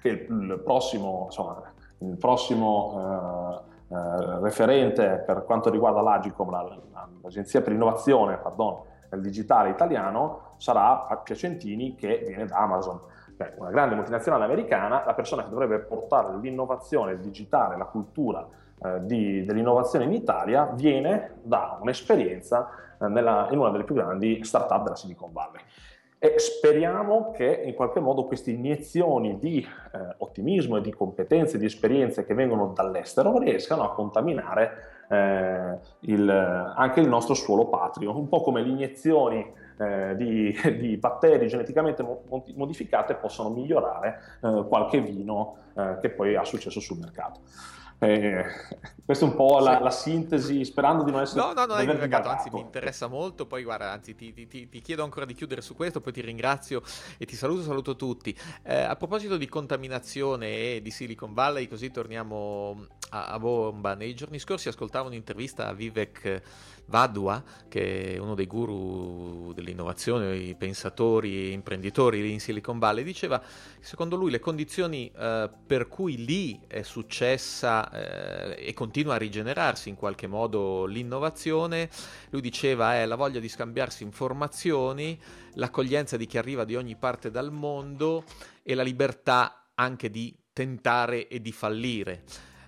che 0.00 0.08
il, 0.08 0.26
il 0.28 0.60
prossimo, 0.64 1.24
insomma, 1.26 1.62
il 1.98 2.16
prossimo 2.16 3.62
eh, 3.90 3.94
eh, 3.94 4.40
referente 4.40 5.22
per 5.24 5.44
quanto 5.44 5.70
riguarda 5.70 6.00
l'Agicom, 6.00 6.50
l'Agenzia 7.22 7.62
per 7.62 7.72
l'innovazione 7.72 8.36
pardon, 8.38 8.80
nel 9.10 9.20
digitale 9.20 9.70
italiano, 9.70 10.54
sarà 10.56 11.06
Piacentini 11.22 11.94
che 11.94 12.24
viene 12.26 12.46
da 12.46 12.58
Amazon. 12.58 13.00
Beh, 13.36 13.54
una 13.58 13.70
grande 13.70 13.94
multinazionale 13.94 14.44
americana, 14.44 15.02
la 15.04 15.14
persona 15.14 15.42
che 15.42 15.50
dovrebbe 15.50 15.80
portare 15.80 16.36
l'innovazione, 16.38 17.12
il 17.12 17.20
digitale, 17.20 17.76
la 17.76 17.86
cultura 17.86 18.46
di, 19.00 19.44
dell'innovazione 19.44 20.04
in 20.04 20.12
Italia 20.12 20.70
viene 20.74 21.36
da 21.42 21.78
un'esperienza 21.80 22.68
eh, 23.00 23.08
nella, 23.08 23.48
in 23.50 23.58
una 23.58 23.70
delle 23.70 23.84
più 23.84 23.94
grandi 23.94 24.42
start-up 24.44 24.82
della 24.82 24.96
Silicon 24.96 25.32
Valley 25.32 25.60
e 26.24 26.38
speriamo 26.38 27.32
che 27.32 27.62
in 27.66 27.74
qualche 27.74 28.00
modo 28.00 28.24
queste 28.24 28.50
iniezioni 28.50 29.38
di 29.38 29.58
eh, 29.58 30.14
ottimismo 30.18 30.78
e 30.78 30.80
di 30.80 30.90
competenze, 30.90 31.58
di 31.58 31.66
esperienze 31.66 32.24
che 32.24 32.32
vengono 32.32 32.68
dall'estero 32.68 33.38
riescano 33.38 33.82
a 33.82 33.92
contaminare 33.92 34.70
eh, 35.10 35.78
il, 36.00 36.30
anche 36.30 37.00
il 37.00 37.08
nostro 37.08 37.34
suolo 37.34 37.66
patrio, 37.66 38.16
un 38.16 38.28
po' 38.28 38.40
come 38.40 38.62
le 38.62 38.70
iniezioni 38.70 39.52
eh, 39.76 40.16
di, 40.16 40.56
di, 40.80 40.96
batteri 40.96 41.46
geneticamente 41.46 42.02
modificate 42.54 43.16
possono 43.16 43.50
migliorare 43.50 44.18
eh, 44.42 44.64
qualche 44.66 45.02
vino 45.02 45.56
eh, 45.74 45.98
che 46.00 46.08
poi 46.08 46.36
ha 46.36 46.44
successo 46.44 46.80
sul 46.80 47.00
mercato. 47.00 47.40
Eh, 48.04 48.44
questa 49.04 49.26
è 49.26 49.28
un 49.28 49.34
po' 49.34 49.58
la, 49.58 49.78
la, 49.80 49.90
sintesi, 49.90 50.64
sperando 50.64 51.04
di 51.04 51.10
non 51.10 51.22
essere... 51.22 51.40
No, 51.40 51.52
no, 51.52 51.66
non 51.66 51.78
è 51.78 51.84
divagato, 51.84 52.28
anzi 52.28 52.48
mi 52.52 52.60
interessa 52.60 53.06
molto, 53.06 53.46
poi 53.46 53.62
guarda, 53.62 53.92
anzi 53.92 54.14
ti, 54.14 54.32
ti, 54.32 54.68
ti, 54.68 54.80
chiedo 54.80 55.04
ancora 55.04 55.26
di 55.26 55.34
chiudere 55.34 55.60
su 55.60 55.74
questo, 55.74 56.00
poi 56.00 56.12
ti 56.12 56.20
ringrazio 56.20 56.82
e 57.18 57.26
ti 57.26 57.36
saluto, 57.36 57.62
saluto 57.62 57.96
tutti. 57.96 58.36
Eh, 58.62 58.82
a 58.82 58.96
proposito 58.96 59.36
di 59.36 59.48
contaminazione 59.48 60.46
e 60.46 60.80
di 60.82 60.90
Silicon 60.90 61.34
Valley, 61.34 61.68
così 61.68 61.90
torniamo 61.90 62.86
a, 63.10 63.26
a 63.26 63.38
bomba, 63.38 63.94
nei 63.94 64.14
giorni 64.14 64.38
scorsi 64.38 64.68
ascoltavo 64.68 65.08
un'intervista 65.08 65.68
a 65.68 65.72
Vivek 65.72 66.42
Vadua, 66.86 67.42
che 67.68 68.14
è 68.14 68.18
uno 68.18 68.34
dei 68.34 68.46
guru 68.46 69.52
dell'innovazione, 69.54 70.36
i 70.36 70.54
pensatori 70.54 71.48
e 71.48 71.50
imprenditori 71.50 72.30
in 72.30 72.40
Silicon 72.40 72.78
Valley, 72.78 73.04
diceva 73.04 73.38
che 73.38 73.46
secondo 73.84 74.16
lui 74.16 74.30
le 74.30 74.40
condizioni 74.40 75.10
eh, 75.16 75.50
per 75.66 75.88
cui 75.88 76.24
lì 76.24 76.60
è 76.66 76.82
successa 76.82 77.90
eh, 77.90 78.66
e 78.66 78.74
continua 78.74 79.14
a 79.14 79.18
rigenerarsi 79.18 79.88
in 79.88 79.96
qualche 79.96 80.26
modo 80.26 80.84
l'innovazione, 80.84 81.88
lui 82.30 82.40
diceva 82.40 82.94
è 82.94 83.06
la 83.06 83.16
voglia 83.16 83.40
di 83.40 83.48
scambiarsi 83.48 84.02
informazioni, 84.02 85.18
l'accoglienza 85.54 86.16
di 86.16 86.26
chi 86.26 86.38
arriva 86.38 86.64
di 86.64 86.76
ogni 86.76 86.96
parte 86.96 87.30
dal 87.30 87.50
mondo 87.50 88.24
e 88.62 88.74
la 88.74 88.82
libertà 88.82 89.70
anche 89.74 90.10
di 90.10 90.34
tentare 90.52 91.28
e 91.28 91.40
di 91.40 91.52
fallire. 91.52 92.22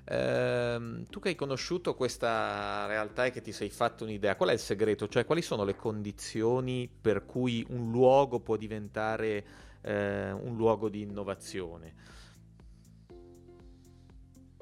Ehm, 0.08 1.04
tu 1.06 1.18
che 1.18 1.30
hai 1.30 1.34
conosciuto 1.34 1.94
questa 1.94 2.86
realtà 2.86 3.24
e 3.24 3.30
che 3.32 3.40
ti 3.40 3.50
sei 3.50 3.70
fatto 3.70 4.04
un'idea, 4.04 4.36
qual 4.36 4.50
è 4.50 4.52
il 4.52 4.60
segreto? 4.60 5.08
Cioè, 5.08 5.24
quali 5.24 5.42
sono 5.42 5.64
le 5.64 5.74
condizioni 5.74 6.88
per 6.88 7.24
cui 7.26 7.66
un 7.70 7.90
luogo 7.90 8.38
può 8.38 8.56
diventare 8.56 9.44
eh, 9.82 10.30
un 10.30 10.56
luogo 10.56 10.88
di 10.88 11.02
innovazione? 11.02 11.94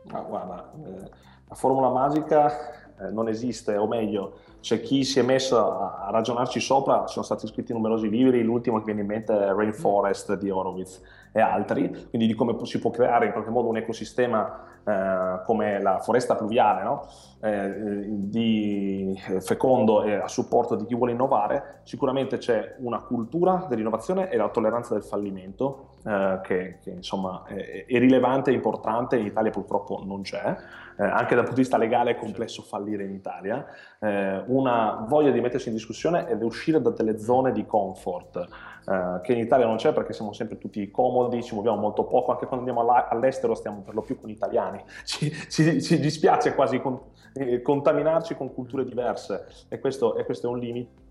Ah, 0.08 0.20
guarda, 0.20 0.72
eh, 0.82 1.10
la 1.48 1.54
formula 1.54 1.90
magica 1.90 2.96
eh, 2.98 3.10
non 3.10 3.28
esiste, 3.28 3.76
o 3.76 3.86
meglio, 3.86 4.38
c'è 4.60 4.80
chi 4.80 5.04
si 5.04 5.18
è 5.18 5.22
messo 5.22 5.58
a, 5.58 6.06
a, 6.06 6.10
ragionarci 6.10 6.58
sopra, 6.58 7.06
sono 7.06 7.24
stati 7.24 7.46
scritti 7.46 7.74
numerosi 7.74 8.08
libri, 8.08 8.42
l'ultimo 8.42 8.78
che 8.78 8.84
viene 8.86 9.02
in 9.02 9.06
mente 9.06 9.32
è 9.32 9.52
Rainforest 9.52 10.38
di 10.38 10.48
Horowitz 10.48 11.02
e 11.36 11.40
altri, 11.40 11.90
quindi 12.10 12.28
di 12.28 12.34
come 12.34 12.54
si 12.64 12.78
può 12.78 12.90
creare 12.90 13.26
in 13.26 13.32
qualche 13.32 13.50
modo 13.50 13.68
un 13.68 13.76
ecosistema 13.76 14.66
eh, 14.84 15.40
come 15.44 15.82
la 15.82 15.98
foresta 15.98 16.36
pluviale, 16.36 16.84
no? 16.84 17.08
eh, 17.40 18.04
di 18.06 19.20
fecondo 19.40 20.04
e 20.04 20.14
a 20.14 20.28
supporto 20.28 20.76
di 20.76 20.84
chi 20.84 20.94
vuole 20.94 21.10
innovare, 21.10 21.80
sicuramente 21.82 22.38
c'è 22.38 22.76
una 22.78 23.00
cultura 23.00 23.66
dell'innovazione 23.68 24.30
e 24.30 24.36
la 24.36 24.48
tolleranza 24.48 24.94
del 24.94 25.02
fallimento 25.02 25.96
eh, 26.04 26.38
che, 26.44 26.78
che, 26.80 26.90
insomma 26.90 27.42
è, 27.46 27.84
è, 27.84 27.98
rilevante 27.98 28.52
e 28.52 28.54
importante, 28.54 29.16
in 29.16 29.26
Italia 29.26 29.50
purtroppo 29.50 30.02
non 30.04 30.22
c'è, 30.22 30.56
eh, 30.98 31.02
anche 31.02 31.34
dal 31.34 31.44
punto 31.44 31.54
di 31.54 31.62
vista 31.62 31.76
legale 31.76 32.12
è 32.12 32.16
complesso 32.16 32.62
fallire 32.62 33.02
in 33.02 33.10
Italia, 33.10 33.66
eh, 33.98 34.44
una 34.46 35.04
voglia 35.08 35.32
di 35.32 35.40
mettersi 35.40 35.66
in 35.66 35.74
discussione 35.74 36.28
ed 36.28 36.42
uscire 36.44 36.80
da 36.80 36.90
delle 36.90 37.18
zone 37.18 37.50
di 37.50 37.66
comfort 37.66 38.46
eh, 38.86 39.20
che 39.22 39.32
in 39.32 39.38
Italia 39.38 39.66
non 39.66 39.76
c'è 39.76 39.92
perché 39.92 40.12
siamo 40.12 40.32
sempre 40.32 40.58
tutti 40.58 40.90
comodi, 40.90 41.42
ci 41.42 41.54
muoviamo 41.54 41.78
molto 41.78 42.04
poco, 42.04 42.32
anche 42.32 42.46
quando 42.46 42.66
andiamo 42.66 42.92
all'estero 42.92 43.54
stiamo 43.54 43.80
per 43.80 43.94
lo 43.94 44.02
più 44.02 44.20
con 44.20 44.30
italiani, 44.30 44.82
ci, 45.04 45.30
ci, 45.48 45.82
ci 45.82 45.98
dispiace 45.98 46.54
quasi 46.54 46.80
con, 46.80 46.98
eh, 47.34 47.62
contaminarci 47.62 48.34
con 48.36 48.52
culture 48.52 48.84
diverse 48.84 49.46
e 49.68 49.78
questo, 49.78 50.16
e 50.16 50.24
questo 50.24 50.48
è 50.48 50.50
un 50.50 50.58
limite 50.58 51.03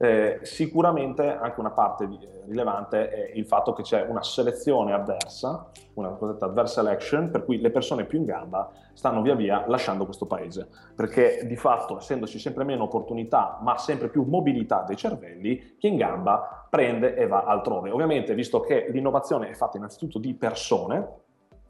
Eh, 0.00 0.38
sicuramente 0.42 1.28
anche 1.28 1.58
una 1.58 1.72
parte 1.72 2.06
di, 2.06 2.16
rilevante 2.46 3.10
è 3.10 3.32
il 3.34 3.44
fatto 3.46 3.72
che 3.72 3.82
c'è 3.82 4.06
una 4.08 4.22
selezione 4.22 4.92
avversa, 4.92 5.70
una 5.94 6.10
cosiddetta 6.10 6.46
adverse 6.46 6.74
selection, 6.74 7.30
per 7.30 7.44
cui 7.44 7.60
le 7.60 7.70
persone 7.70 8.04
più 8.04 8.18
in 8.18 8.24
gamba 8.24 8.70
stanno 8.92 9.22
via 9.22 9.34
via 9.34 9.64
lasciando 9.66 10.04
questo 10.04 10.26
paese, 10.26 10.68
perché 10.94 11.44
di 11.46 11.56
fatto 11.56 11.98
essendoci 11.98 12.38
sempre 12.38 12.62
meno 12.62 12.84
opportunità, 12.84 13.58
ma 13.60 13.76
sempre 13.76 14.08
più 14.08 14.22
mobilità 14.22 14.84
dei 14.86 14.96
cervelli, 14.96 15.76
chi 15.78 15.88
in 15.88 15.96
gamba 15.96 16.66
prende 16.70 17.16
e 17.16 17.26
va 17.26 17.42
altrove. 17.42 17.90
Ovviamente, 17.90 18.34
visto 18.34 18.60
che 18.60 18.86
l'innovazione 18.90 19.48
è 19.48 19.54
fatta 19.54 19.78
innanzitutto 19.78 20.20
di 20.20 20.32
persone, 20.34 21.26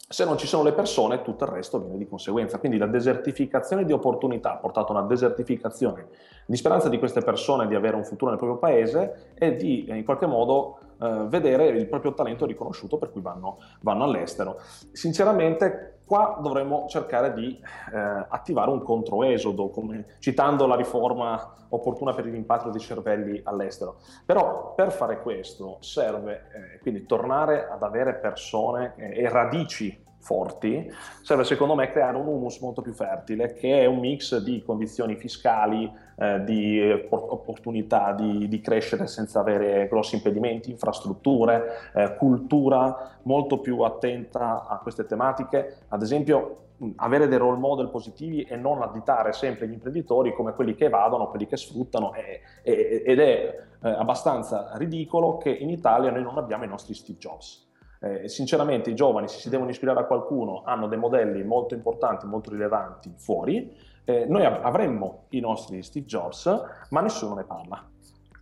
se 0.07 0.25
non 0.25 0.39
ci 0.39 0.47
sono 0.47 0.63
le 0.63 0.73
persone, 0.73 1.23
tutto 1.23 1.45
il 1.45 1.51
resto 1.51 1.81
viene 1.81 1.99
di 1.99 2.07
conseguenza. 2.07 2.59
Quindi 2.59 2.79
la 2.79 2.87
desertificazione 2.87 3.85
di 3.85 3.93
opportunità 3.93 4.55
ha 4.55 4.57
portato 4.57 4.93
a 4.93 4.99
una 4.99 5.07
desertificazione 5.07 6.09
di 6.47 6.57
speranza 6.57 6.89
di 6.89 6.99
queste 6.99 7.21
persone 7.21 7.67
di 7.67 7.75
avere 7.75 7.97
un 7.97 8.05
futuro 8.05 8.31
nel 8.31 8.39
proprio 8.39 8.59
paese 8.59 9.33
e 9.35 9.55
di 9.55 9.87
in 9.89 10.05
qualche 10.05 10.27
modo 10.27 10.79
eh, 11.01 11.27
vedere 11.29 11.67
il 11.69 11.87
proprio 11.87 12.15
talento 12.15 12.47
riconosciuto 12.47 12.97
per 12.97 13.11
cui 13.11 13.21
vanno, 13.21 13.59
vanno 13.81 14.05
all'estero. 14.05 14.59
Sinceramente 14.93 15.98
qua 16.09 16.39
dovremmo 16.41 16.87
cercare 16.89 17.35
di 17.35 17.61
eh, 17.93 18.27
attivare 18.29 18.71
un 18.71 18.83
controesodo, 18.83 19.69
come, 19.69 20.17
citando 20.19 20.67
la 20.67 20.75
riforma 20.75 21.55
opportuna 21.69 22.15
per 22.15 22.27
il 22.27 22.33
rimpatrio 22.33 22.73
dei 22.73 22.81
cervelli 22.81 23.41
all'estero. 23.45 23.99
Però 24.25 24.73
per 24.75 24.91
fare 24.91 25.21
questo 25.21 25.77
serve 25.81 26.49
eh, 26.53 26.79
quindi 26.79 27.05
tornare 27.05 27.69
ad 27.69 27.83
avere 27.83 28.15
persone 28.15 28.95
e 28.97 29.29
radici 29.29 30.07
forti, 30.29 30.93
serve 31.23 31.45
secondo 31.45 31.75
me 31.75 31.91
creare 31.91 32.19
un 32.19 32.27
humus 32.27 32.59
molto 32.59 32.83
più 32.83 32.93
fertile 32.93 33.55
che 33.55 33.81
è 33.81 33.87
un 33.87 33.99
mix 33.99 34.37
di 34.37 34.63
condizioni 34.63 35.17
fiscali, 35.17 35.91
eh, 36.17 36.45
di 36.45 37.09
opportunità 37.09 38.13
di, 38.13 38.47
di, 38.47 38.61
crescere 38.61 39.07
senza 39.07 39.41
avere 39.41 39.89
grossi 39.89 40.17
impedimenti, 40.17 40.71
infrastrutture, 40.71 41.91
eh, 41.95 42.15
cultura 42.17 43.19
molto 43.23 43.59
più 43.61 43.81
attenta 43.81 44.67
a 44.69 44.79
queste 44.81 45.07
tematiche, 45.07 45.85
ad 45.89 46.03
esempio 46.03 46.67
avere 46.97 47.27
dei 47.27 47.39
role 47.39 47.59
model 47.59 47.89
positivi 47.89 48.43
e 48.43 48.57
non 48.57 48.83
additare 48.83 49.33
sempre 49.33 49.67
gli 49.67 49.73
imprenditori 49.73 50.35
come 50.35 50.53
quelli 50.53 50.75
che 50.75 50.85
evadono, 50.85 51.31
quelli 51.31 51.47
che 51.47 51.57
sfruttano 51.57 52.13
e, 52.13 52.43
e, 52.63 53.03
ed 53.05 53.19
è 53.19 53.67
eh, 53.83 53.89
abbastanza 53.89 54.73
ridicolo 54.75 55.39
che 55.39 55.51
in 55.51 55.71
Italia 55.71 56.11
noi 56.11 56.23
non 56.23 56.37
abbiamo 56.37 56.65
i 56.65 56.69
nostri 56.69 56.93
Steve 56.93 57.19
Jobs 57.19 57.68
eh, 58.01 58.29
sinceramente 58.29 58.91
i 58.91 58.95
giovani, 58.95 59.29
se 59.29 59.39
si 59.39 59.49
devono 59.49 59.71
ispirare 59.71 60.01
a 60.01 60.05
qualcuno, 60.05 60.63
hanno 60.65 60.87
dei 60.87 60.99
modelli 60.99 61.43
molto 61.43 61.75
importanti, 61.75 62.27
molto 62.27 62.51
rilevanti 62.51 63.13
fuori. 63.17 63.77
Eh, 64.05 64.27
noi 64.27 64.45
av- 64.45 64.65
avremmo 64.65 65.25
i 65.31 65.41
nostri 65.41 65.83
Steve 65.83 66.07
Jobs, 66.07 66.51
ma 66.91 67.01
nessuno 67.01 67.35
ne 67.35 67.45
parla. 67.45 67.85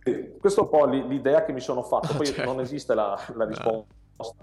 Eh, 0.03 0.37
questa 0.37 0.61
è 0.61 0.63
un 0.63 0.69
po' 0.69 0.85
l'idea 0.85 1.43
che 1.43 1.53
mi 1.53 1.59
sono 1.59 1.83
fatto, 1.83 2.13
poi 2.17 2.27
certo. 2.27 2.43
non 2.43 2.59
esiste 2.59 2.93
la, 2.93 3.17
la 3.35 3.45
risposta 3.45 3.95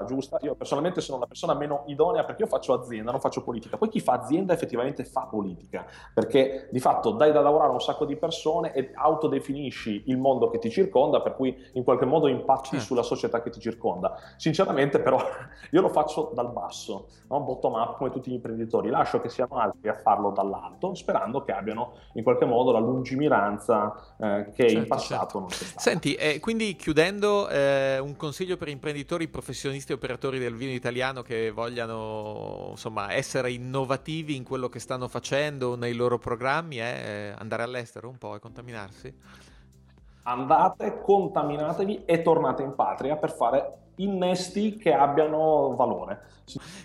giusta. 0.07 0.39
Io 0.43 0.55
personalmente 0.55 1.01
sono 1.01 1.19
la 1.19 1.27
persona 1.27 1.55
meno 1.55 1.83
idonea 1.87 2.25
perché 2.25 2.43
io 2.43 2.49
faccio 2.49 2.73
azienda, 2.73 3.11
non 3.11 3.21
faccio 3.21 3.43
politica. 3.43 3.77
Poi 3.77 3.89
chi 3.89 4.01
fa 4.01 4.13
azienda 4.13 4.53
effettivamente 4.53 5.05
fa 5.05 5.23
politica, 5.23 5.85
perché 6.13 6.69
di 6.71 6.79
fatto 6.79 7.11
dai 7.11 7.33
da 7.33 7.41
lavorare 7.41 7.71
a 7.71 7.73
un 7.73 7.81
sacco 7.81 8.05
di 8.05 8.17
persone 8.17 8.73
e 8.73 8.93
autodefinisci 8.95 10.05
il 10.07 10.19
mondo 10.19 10.51
che 10.51 10.59
ti 10.59 10.71
circonda, 10.71 11.21
per 11.21 11.35
cui 11.35 11.57
in 11.73 11.83
qualche 11.83 12.05
modo 12.05 12.29
impatti 12.29 12.71
certo. 12.71 12.85
sulla 12.85 13.03
società 13.03 13.43
che 13.43 13.51
ti 13.51 13.61
circonda. 13.61 14.17
Sinceramente 14.37 15.01
però 15.01 15.19
io 15.71 15.81
lo 15.81 15.89
faccio 15.89 16.31
dal 16.35 16.53
basso, 16.53 17.09
no? 17.29 17.41
bottom 17.41 17.75
up 17.75 17.97
come 17.97 18.11
tutti 18.11 18.31
gli 18.31 18.35
imprenditori, 18.35 18.91
lascio 18.91 19.21
che 19.21 19.29
siano 19.29 19.57
altri 19.57 19.89
a 19.89 19.95
farlo 19.95 20.31
dall'alto, 20.31 20.95
sperando 20.95 21.43
che 21.43 21.53
abbiano 21.53 21.95
in 22.15 22.23
qualche 22.23 22.45
modo 22.45 22.71
la 22.71 22.79
lungimiranza 22.79 24.17
eh, 24.19 24.53
che 24.55 24.69
certo, 24.69 24.79
in 24.79 24.87
passato 24.87 25.21
certo. 25.21 25.39
non 25.41 25.49
c'è 25.49 25.65
stata. 25.65 25.81
Senti, 25.81 26.15
eh, 26.15 26.39
quindi 26.39 26.77
chiudendo 26.77 27.49
eh, 27.49 27.99
un 27.99 28.17
consiglio 28.17 28.57
per 28.57 28.69
imprenditori 28.69 29.29
professionisti 29.29 29.63
professionisti 29.64 29.92
e 29.92 29.94
operatori 29.94 30.38
del 30.38 30.55
vino 30.55 30.72
italiano 30.72 31.22
che 31.22 31.50
vogliano 31.50 32.68
insomma, 32.72 33.12
essere 33.12 33.50
innovativi 33.50 34.37
in 34.37 34.44
quello 34.44 34.68
che 34.68 34.79
stanno 34.79 35.09
facendo 35.09 35.74
nei 35.74 35.94
loro 35.94 36.18
programmi 36.18 36.77
è 36.77 37.33
eh, 37.33 37.35
andare 37.38 37.62
all'estero 37.62 38.11
un 38.11 38.18
po' 38.18 38.35
e 38.35 38.40
contaminarsi? 38.40 39.14
Andate, 40.24 41.00
contaminatevi 41.00 42.05
e 42.05 42.20
tornate 42.20 42.62
in 42.62 42.74
patria 42.74 43.16
per 43.16 43.31
fare 43.31 43.84
innesti 43.96 44.76
che 44.76 44.92
abbiano 44.92 45.74
valore. 45.74 46.33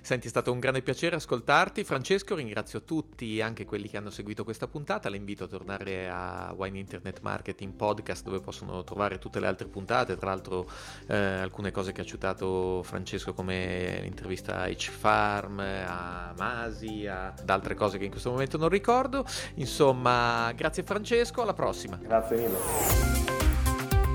Senti, 0.01 0.27
è 0.27 0.29
stato 0.29 0.51
un 0.51 0.59
grande 0.59 0.81
piacere 0.81 1.17
ascoltarti. 1.17 1.83
Francesco, 1.83 2.35
ringrazio 2.35 2.83
tutti, 2.83 3.41
anche 3.41 3.65
quelli 3.65 3.89
che 3.89 3.97
hanno 3.97 4.09
seguito 4.09 4.43
questa 4.43 4.67
puntata. 4.67 5.09
Le 5.09 5.17
invito 5.17 5.43
a 5.43 5.47
tornare 5.47 6.09
a 6.09 6.53
Wine 6.55 6.79
Internet 6.79 7.19
Marketing 7.21 7.73
Podcast 7.73 8.23
dove 8.23 8.39
possono 8.39 8.83
trovare 8.83 9.17
tutte 9.17 9.39
le 9.39 9.47
altre 9.47 9.67
puntate, 9.67 10.15
tra 10.15 10.29
l'altro 10.29 10.69
eh, 11.07 11.15
alcune 11.15 11.71
cose 11.71 11.91
che 11.91 12.01
ha 12.01 12.05
citato 12.05 12.81
Francesco 12.83 13.33
come 13.33 13.99
l'intervista 14.01 14.61
a 14.61 14.69
H 14.69 14.89
Farm, 14.89 15.59
a 15.59 16.33
Masi, 16.37 17.05
ad 17.05 17.49
altre 17.49 17.75
cose 17.75 17.97
che 17.97 18.05
in 18.05 18.11
questo 18.11 18.31
momento 18.31 18.57
non 18.57 18.69
ricordo. 18.69 19.25
Insomma, 19.55 20.51
grazie 20.53 20.83
Francesco, 20.83 21.41
alla 21.41 21.53
prossima. 21.53 21.97
Grazie 21.97 22.37
mille. 22.37 22.57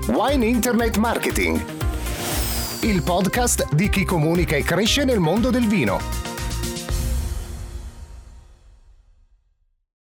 Wine 0.07 0.45
Internet 0.45 0.97
Marketing 0.97 1.84
il 2.85 3.01
podcast 3.01 3.73
di 3.73 3.89
chi 3.89 4.05
comunica 4.05 4.55
e 4.55 4.63
cresce 4.63 5.05
nel 5.05 5.19
mondo 5.19 5.49
del 5.49 5.67
vino. 5.67 6.34